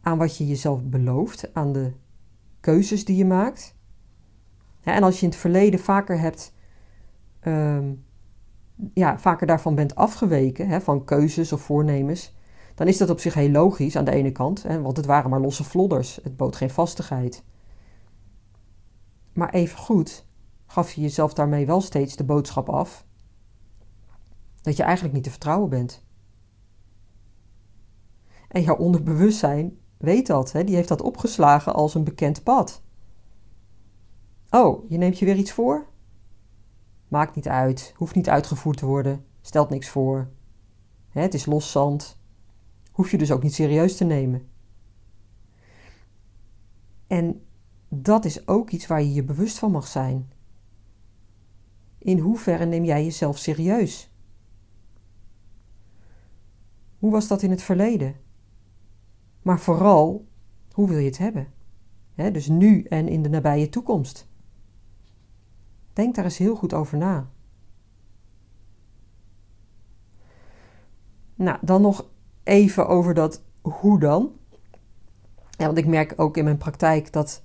Aan 0.00 0.18
wat 0.18 0.36
je 0.36 0.46
jezelf 0.46 0.84
belooft, 0.84 1.54
aan 1.54 1.72
de 1.72 1.92
keuzes 2.60 3.04
die 3.04 3.16
je 3.16 3.24
maakt? 3.24 3.74
en 4.82 5.02
als 5.02 5.16
je 5.16 5.22
in 5.24 5.30
het 5.30 5.40
verleden 5.40 5.80
vaker 5.80 6.18
hebt, 6.18 6.52
ehm, 7.40 7.94
ja, 8.94 9.18
vaker 9.18 9.46
daarvan 9.46 9.74
bent 9.74 9.94
afgeweken, 9.94 10.68
hè, 10.68 10.80
van 10.80 11.04
keuzes 11.04 11.52
of 11.52 11.60
voornemens, 11.60 12.34
dan 12.74 12.86
is 12.86 12.96
dat 12.96 13.10
op 13.10 13.20
zich 13.20 13.34
heel 13.34 13.50
logisch 13.50 13.96
aan 13.96 14.04
de 14.04 14.10
ene 14.10 14.32
kant, 14.32 14.62
hè, 14.62 14.80
want 14.82 14.96
het 14.96 15.06
waren 15.06 15.30
maar 15.30 15.40
losse 15.40 15.64
vlodders, 15.64 16.18
het 16.22 16.36
bood 16.36 16.56
geen 16.56 16.70
vastigheid. 16.70 17.44
Maar 19.32 19.50
even 19.50 19.78
goed 19.78 20.26
gaf 20.66 20.92
je 20.92 21.00
jezelf 21.00 21.34
daarmee 21.34 21.66
wel 21.66 21.80
steeds 21.80 22.16
de 22.16 22.24
boodschap 22.24 22.68
af 22.68 23.06
dat 24.62 24.76
je 24.76 24.82
eigenlijk 24.82 25.14
niet 25.14 25.24
te 25.24 25.30
vertrouwen 25.30 25.68
bent. 25.68 26.04
En 28.48 28.62
jouw 28.62 28.76
onderbewustzijn 28.76 29.78
weet 29.96 30.26
dat, 30.26 30.52
hè? 30.52 30.64
die 30.64 30.74
heeft 30.74 30.88
dat 30.88 31.02
opgeslagen 31.02 31.74
als 31.74 31.94
een 31.94 32.04
bekend 32.04 32.42
pad. 32.42 32.82
Oh, 34.50 34.90
je 34.90 34.98
neemt 34.98 35.18
je 35.18 35.24
weer 35.24 35.36
iets 35.36 35.52
voor? 35.52 35.86
Maakt 37.08 37.34
niet 37.34 37.48
uit, 37.48 37.92
hoeft 37.96 38.14
niet 38.14 38.28
uitgevoerd 38.28 38.76
te 38.76 38.86
worden, 38.86 39.24
stelt 39.40 39.70
niks 39.70 39.88
voor. 39.88 40.28
Hè, 41.08 41.20
het 41.20 41.34
is 41.34 41.46
los 41.46 41.70
zand, 41.70 42.20
hoef 42.90 43.10
je 43.10 43.18
dus 43.18 43.30
ook 43.30 43.42
niet 43.42 43.54
serieus 43.54 43.96
te 43.96 44.04
nemen. 44.04 44.48
En 47.06 47.46
dat 47.88 48.24
is 48.24 48.48
ook 48.48 48.70
iets 48.70 48.86
waar 48.86 49.02
je 49.02 49.12
je 49.12 49.24
bewust 49.24 49.58
van 49.58 49.70
mag 49.70 49.86
zijn. 49.86 50.32
In 51.98 52.18
hoeverre 52.18 52.64
neem 52.64 52.84
jij 52.84 53.04
jezelf 53.04 53.38
serieus? 53.38 54.10
Hoe 56.98 57.10
was 57.10 57.28
dat 57.28 57.42
in 57.42 57.50
het 57.50 57.62
verleden? 57.62 58.16
Maar 59.42 59.60
vooral, 59.60 60.26
hoe 60.72 60.88
wil 60.88 60.98
je 60.98 61.06
het 61.06 61.18
hebben? 61.18 61.54
dus 62.14 62.48
nu 62.48 62.82
en 62.82 63.08
in 63.08 63.22
de 63.22 63.28
nabije 63.28 63.68
toekomst. 63.68 64.28
Denk 65.96 66.14
daar 66.14 66.24
eens 66.24 66.38
heel 66.38 66.56
goed 66.56 66.74
over 66.74 66.98
na. 66.98 67.28
Nou, 71.34 71.58
dan 71.60 71.82
nog 71.82 72.06
even 72.44 72.88
over 72.88 73.14
dat 73.14 73.42
hoe 73.60 74.00
dan. 74.00 74.32
Ja, 75.50 75.66
want 75.66 75.78
ik 75.78 75.86
merk 75.86 76.12
ook 76.16 76.36
in 76.36 76.44
mijn 76.44 76.56
praktijk 76.56 77.12
dat 77.12 77.42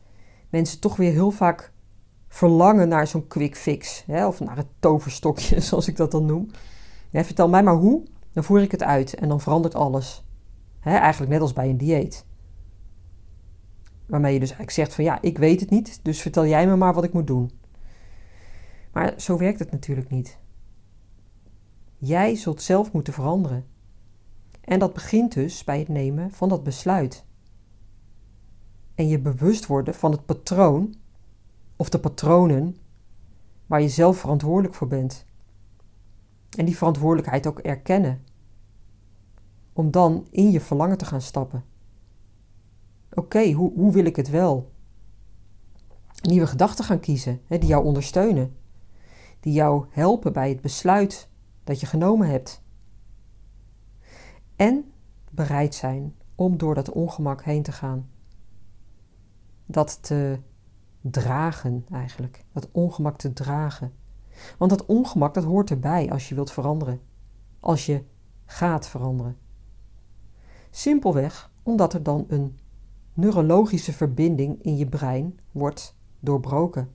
mensen 0.49 0.79
toch 0.79 0.95
weer 0.95 1.11
heel 1.11 1.31
vaak 1.31 1.71
verlangen 2.27 2.87
naar 2.87 3.07
zo'n 3.07 3.27
quick 3.27 3.55
fix. 3.55 4.03
Hè, 4.05 4.27
of 4.27 4.39
naar 4.39 4.57
het 4.57 4.67
toverstokje, 4.79 5.59
zoals 5.69 5.87
ik 5.87 5.95
dat 5.95 6.11
dan 6.11 6.25
noem. 6.25 6.49
Vertel 7.11 7.49
mij 7.49 7.63
maar 7.63 7.75
hoe, 7.75 8.03
dan 8.33 8.43
voer 8.43 8.61
ik 8.61 8.71
het 8.71 8.83
uit 8.83 9.13
en 9.13 9.27
dan 9.27 9.41
verandert 9.41 9.75
alles. 9.75 10.23
Hè, 10.79 10.95
eigenlijk 10.95 11.31
net 11.31 11.41
als 11.41 11.53
bij 11.53 11.69
een 11.69 11.77
dieet. 11.77 12.25
Waarmee 14.05 14.33
je 14.33 14.39
dus 14.39 14.49
eigenlijk 14.49 14.77
zegt 14.77 14.95
van 14.95 15.03
ja, 15.03 15.21
ik 15.21 15.37
weet 15.37 15.59
het 15.59 15.69
niet, 15.69 15.99
dus 16.03 16.21
vertel 16.21 16.45
jij 16.45 16.67
me 16.67 16.75
maar 16.75 16.93
wat 16.93 17.03
ik 17.03 17.13
moet 17.13 17.27
doen. 17.27 17.59
Maar 18.91 19.13
zo 19.17 19.37
werkt 19.37 19.59
het 19.59 19.71
natuurlijk 19.71 20.09
niet. 20.09 20.37
Jij 21.97 22.35
zult 22.35 22.61
zelf 22.61 22.91
moeten 22.91 23.13
veranderen. 23.13 23.65
En 24.61 24.79
dat 24.79 24.93
begint 24.93 25.33
dus 25.33 25.63
bij 25.63 25.79
het 25.79 25.87
nemen 25.87 26.31
van 26.31 26.49
dat 26.49 26.63
besluit. 26.63 27.25
En 28.95 29.07
je 29.07 29.19
bewust 29.19 29.65
worden 29.65 29.93
van 29.93 30.11
het 30.11 30.25
patroon 30.25 30.95
of 31.75 31.89
de 31.89 31.99
patronen 31.99 32.77
waar 33.65 33.81
je 33.81 33.89
zelf 33.89 34.17
verantwoordelijk 34.17 34.73
voor 34.73 34.87
bent. 34.87 35.25
En 36.57 36.65
die 36.65 36.77
verantwoordelijkheid 36.77 37.47
ook 37.47 37.59
erkennen. 37.59 38.23
Om 39.73 39.91
dan 39.91 40.27
in 40.31 40.51
je 40.51 40.61
verlangen 40.61 40.97
te 40.97 41.05
gaan 41.05 41.21
stappen. 41.21 41.63
Oké, 43.13 43.51
hoe, 43.51 43.73
hoe 43.73 43.91
wil 43.91 44.05
ik 44.05 44.15
het 44.15 44.29
wel? 44.29 44.71
Nieuwe 46.21 46.47
gedachten 46.47 46.85
gaan 46.85 46.99
kiezen 46.99 47.41
hè, 47.45 47.57
die 47.57 47.69
jou 47.69 47.85
ondersteunen. 47.85 48.55
Die 49.41 49.53
jou 49.53 49.85
helpen 49.89 50.33
bij 50.33 50.49
het 50.49 50.61
besluit 50.61 51.29
dat 51.63 51.79
je 51.79 51.85
genomen 51.85 52.29
hebt. 52.29 52.63
En 54.55 54.91
bereid 55.31 55.75
zijn 55.75 56.15
om 56.35 56.57
door 56.57 56.75
dat 56.75 56.89
ongemak 56.89 57.43
heen 57.43 57.63
te 57.63 57.71
gaan. 57.71 58.09
Dat 59.65 60.03
te 60.03 60.39
dragen 61.01 61.85
eigenlijk. 61.91 62.43
Dat 62.51 62.69
ongemak 62.71 63.17
te 63.17 63.33
dragen. 63.33 63.93
Want 64.57 64.71
dat 64.71 64.85
ongemak 64.85 65.33
dat 65.33 65.43
hoort 65.43 65.69
erbij 65.69 66.11
als 66.11 66.29
je 66.29 66.35
wilt 66.35 66.51
veranderen. 66.51 67.01
Als 67.59 67.85
je 67.85 68.03
gaat 68.45 68.87
veranderen. 68.87 69.37
Simpelweg 70.69 71.51
omdat 71.63 71.93
er 71.93 72.03
dan 72.03 72.25
een 72.27 72.59
neurologische 73.13 73.93
verbinding 73.93 74.63
in 74.63 74.77
je 74.77 74.87
brein 74.87 75.39
wordt 75.51 75.95
doorbroken. 76.19 76.89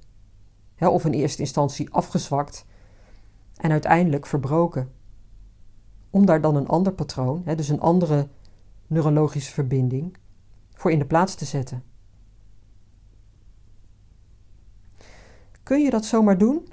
Of 0.79 1.05
in 1.05 1.13
eerste 1.13 1.41
instantie 1.41 1.91
afgezwakt 1.91 2.67
en 3.57 3.71
uiteindelijk 3.71 4.27
verbroken. 4.27 4.93
Om 6.11 6.27
daar 6.27 6.41
dan 6.41 6.57
een 6.57 6.69
ander 6.69 6.93
patroon, 6.93 7.43
dus 7.57 7.69
een 7.69 7.81
andere 7.81 8.29
neurologische 8.87 9.53
verbinding, 9.53 10.17
voor 10.75 10.91
in 10.91 10.99
de 10.99 11.07
plaats 11.07 11.35
te 11.35 11.45
zetten. 11.45 11.83
Kun 15.63 15.83
je 15.83 15.91
dat 15.91 16.05
zomaar 16.05 16.39
doen? 16.39 16.69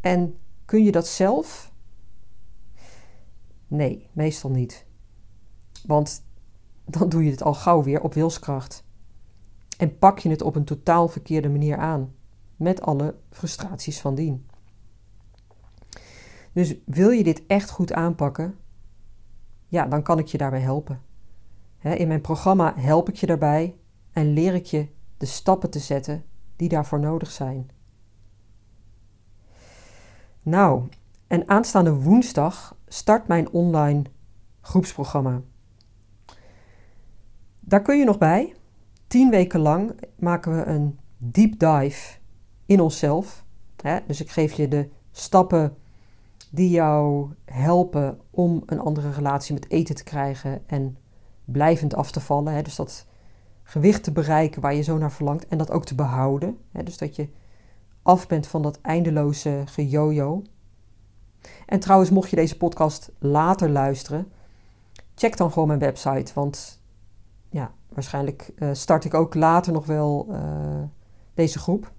En 0.00 0.38
kun 0.64 0.84
je 0.84 0.92
dat 0.92 1.06
zelf? 1.06 1.72
Nee, 3.66 4.08
meestal 4.12 4.50
niet. 4.50 4.86
Want 5.86 6.22
dan 6.84 7.08
doe 7.08 7.24
je 7.24 7.30
het 7.30 7.42
al 7.42 7.54
gauw 7.54 7.82
weer 7.82 8.00
op 8.00 8.14
wilskracht. 8.14 8.84
En 9.78 9.98
pak 9.98 10.18
je 10.18 10.28
het 10.28 10.42
op 10.42 10.56
een 10.56 10.64
totaal 10.64 11.08
verkeerde 11.08 11.48
manier 11.48 11.76
aan, 11.76 12.14
met 12.58 12.80
alle 12.80 13.14
frustraties 13.30 14.00
van 14.00 14.14
dien. 14.14 14.46
Dus 16.52 16.74
wil 16.84 17.10
je 17.10 17.24
dit 17.24 17.46
echt 17.46 17.70
goed 17.70 17.92
aanpakken, 17.92 18.58
ja, 19.68 19.86
dan 19.86 20.02
kan 20.02 20.18
ik 20.18 20.26
je 20.26 20.38
daarbij 20.38 20.60
helpen. 20.60 21.02
In 21.78 22.08
mijn 22.08 22.20
programma 22.20 22.74
help 22.76 23.08
ik 23.08 23.16
je 23.16 23.26
daarbij 23.26 23.76
en 24.12 24.32
leer 24.32 24.54
ik 24.54 24.66
je 24.66 24.88
de 25.16 25.26
stappen 25.26 25.70
te 25.70 25.78
zetten 25.78 26.24
die 26.56 26.68
daarvoor 26.68 27.00
nodig 27.00 27.30
zijn. 27.30 27.70
Nou, 30.42 30.88
en 31.26 31.48
aanstaande 31.48 31.94
woensdag 31.94 32.76
start 32.86 33.28
mijn 33.28 33.50
online 33.50 34.02
groepsprogramma. 34.60 35.40
Daar 37.60 37.82
kun 37.82 37.98
je 37.98 38.04
nog 38.04 38.18
bij. 38.18 38.54
Tien 39.06 39.30
weken 39.30 39.60
lang 39.60 40.00
maken 40.18 40.56
we 40.56 40.64
een 40.64 40.98
deep 41.16 41.58
dive 41.58 42.17
in 42.68 42.80
onszelf. 42.80 43.44
Dus 44.06 44.20
ik 44.20 44.30
geef 44.30 44.52
je 44.52 44.68
de 44.68 44.88
stappen 45.12 45.76
die 46.50 46.70
jou 46.70 47.28
helpen 47.44 48.20
om 48.30 48.62
een 48.66 48.80
andere 48.80 49.10
relatie 49.10 49.54
met 49.54 49.70
eten 49.70 49.94
te 49.94 50.04
krijgen 50.04 50.62
en 50.66 50.96
blijvend 51.44 51.94
af 51.94 52.10
te 52.10 52.20
vallen. 52.20 52.64
Dus 52.64 52.76
dat 52.76 53.06
gewicht 53.62 54.02
te 54.04 54.12
bereiken 54.12 54.62
waar 54.62 54.74
je 54.74 54.82
zo 54.82 54.98
naar 54.98 55.12
verlangt 55.12 55.48
en 55.48 55.58
dat 55.58 55.70
ook 55.70 55.84
te 55.84 55.94
behouden. 55.94 56.58
Dus 56.84 56.98
dat 56.98 57.16
je 57.16 57.28
af 58.02 58.26
bent 58.26 58.46
van 58.46 58.62
dat 58.62 58.80
eindeloze 58.80 59.62
gejojo. 59.64 60.42
En 61.66 61.80
trouwens, 61.80 62.10
mocht 62.10 62.30
je 62.30 62.36
deze 62.36 62.56
podcast 62.56 63.10
later 63.18 63.70
luisteren, 63.70 64.32
check 65.14 65.36
dan 65.36 65.52
gewoon 65.52 65.68
mijn 65.68 65.80
website. 65.80 66.32
Want 66.34 66.80
ja, 67.48 67.72
waarschijnlijk 67.88 68.52
uh, 68.56 68.68
start 68.72 69.04
ik 69.04 69.14
ook 69.14 69.34
later 69.34 69.72
nog 69.72 69.86
wel 69.86 70.26
uh, 70.30 70.38
deze 71.34 71.58
groep. 71.58 71.92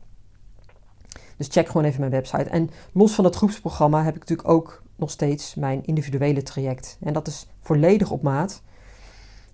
Dus 1.39 1.47
check 1.47 1.67
gewoon 1.67 1.83
even 1.83 1.99
mijn 1.99 2.11
website. 2.11 2.49
En 2.49 2.69
los 2.93 3.15
van 3.15 3.25
het 3.25 3.35
groepsprogramma 3.35 4.03
heb 4.03 4.15
ik 4.15 4.19
natuurlijk 4.19 4.49
ook 4.49 4.83
nog 4.95 5.11
steeds 5.11 5.55
mijn 5.55 5.85
individuele 5.85 6.43
traject. 6.43 6.97
En 7.01 7.13
dat 7.13 7.27
is 7.27 7.47
volledig 7.59 8.11
op 8.11 8.21
maat. 8.21 8.61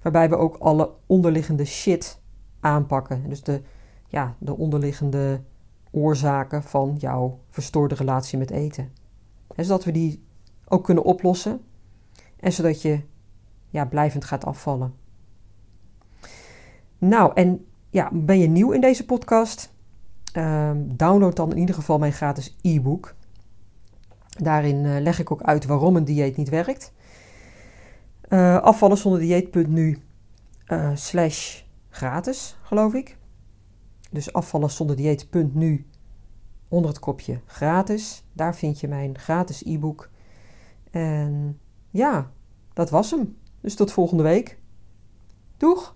Waarbij 0.02 0.30
we 0.30 0.36
ook 0.36 0.56
alle 0.58 0.92
onderliggende 1.06 1.66
shit 1.66 2.20
aanpakken. 2.60 3.30
Dus 3.30 3.44
de, 3.44 3.62
ja, 4.08 4.36
de 4.40 4.58
onderliggende 4.58 5.42
oorzaken 5.92 6.64
van 6.64 6.96
jouw 6.98 7.40
verstoorde 7.50 7.96
relatie 7.96 8.38
met 8.38 8.52
eten. 8.52 8.92
En 9.56 9.66
zodat 9.66 9.84
we 9.84 9.92
die 9.92 10.24
ook 10.68 10.84
kunnen 10.84 11.04
oplossen. 11.04 11.62
En 12.40 12.54
zodat 12.54 12.82
je 12.82 13.02
ja, 13.70 13.86
blijvend 13.86 14.26
gaat 14.26 14.46
afvallen. 14.46 14.94
Nou, 16.98 17.32
en 17.34 17.66
ja, 17.90 18.10
ben 18.14 18.40
je 18.40 18.48
nieuw 18.48 18.72
in 18.72 18.82
deze 18.82 19.06
podcast? 19.06 19.74
Ehm, 20.36 20.78
download 20.88 21.36
dan 21.36 21.52
in 21.52 21.58
ieder 21.58 21.76
geval 21.76 21.98
mijn 21.98 22.14
gratis 22.14 22.56
e-book. 22.62 23.16
Daarin 24.38 24.84
uh, 24.84 25.02
leg 25.02 25.20
ik 25.20 25.32
ook 25.32 25.42
uit 25.42 25.66
waarom 25.66 25.96
een 25.96 26.06
dieet 26.06 26.38
niet 26.38 26.50
werkt. 26.50 26.94
Uh, 28.30 28.62
afvallen 28.62 28.98
zonder 28.98 29.20
dieet.nu 29.20 29.98
uh, 30.68 30.92
slash 30.94 31.62
gratis, 31.90 32.58
geloof 32.62 32.94
ik. 32.94 33.18
Dus 34.12 34.34
afvallen 34.34 34.72
zonder 34.72 34.96
dieet.nu 34.96 35.86
onder 36.68 36.90
het 36.90 37.00
kopje 37.00 37.40
gratis. 37.46 38.24
Daar 38.34 38.56
vind 38.56 38.80
je 38.80 38.88
mijn 38.88 39.18
gratis 39.18 39.64
e-book. 39.64 40.10
En 40.92 41.60
ja, 41.90 42.32
dat 42.74 42.90
was 42.90 43.12
hem. 43.12 43.38
Dus 43.62 43.76
tot 43.76 43.92
volgende 43.92 44.24
week. 44.24 44.60
Doeg! 45.58 45.96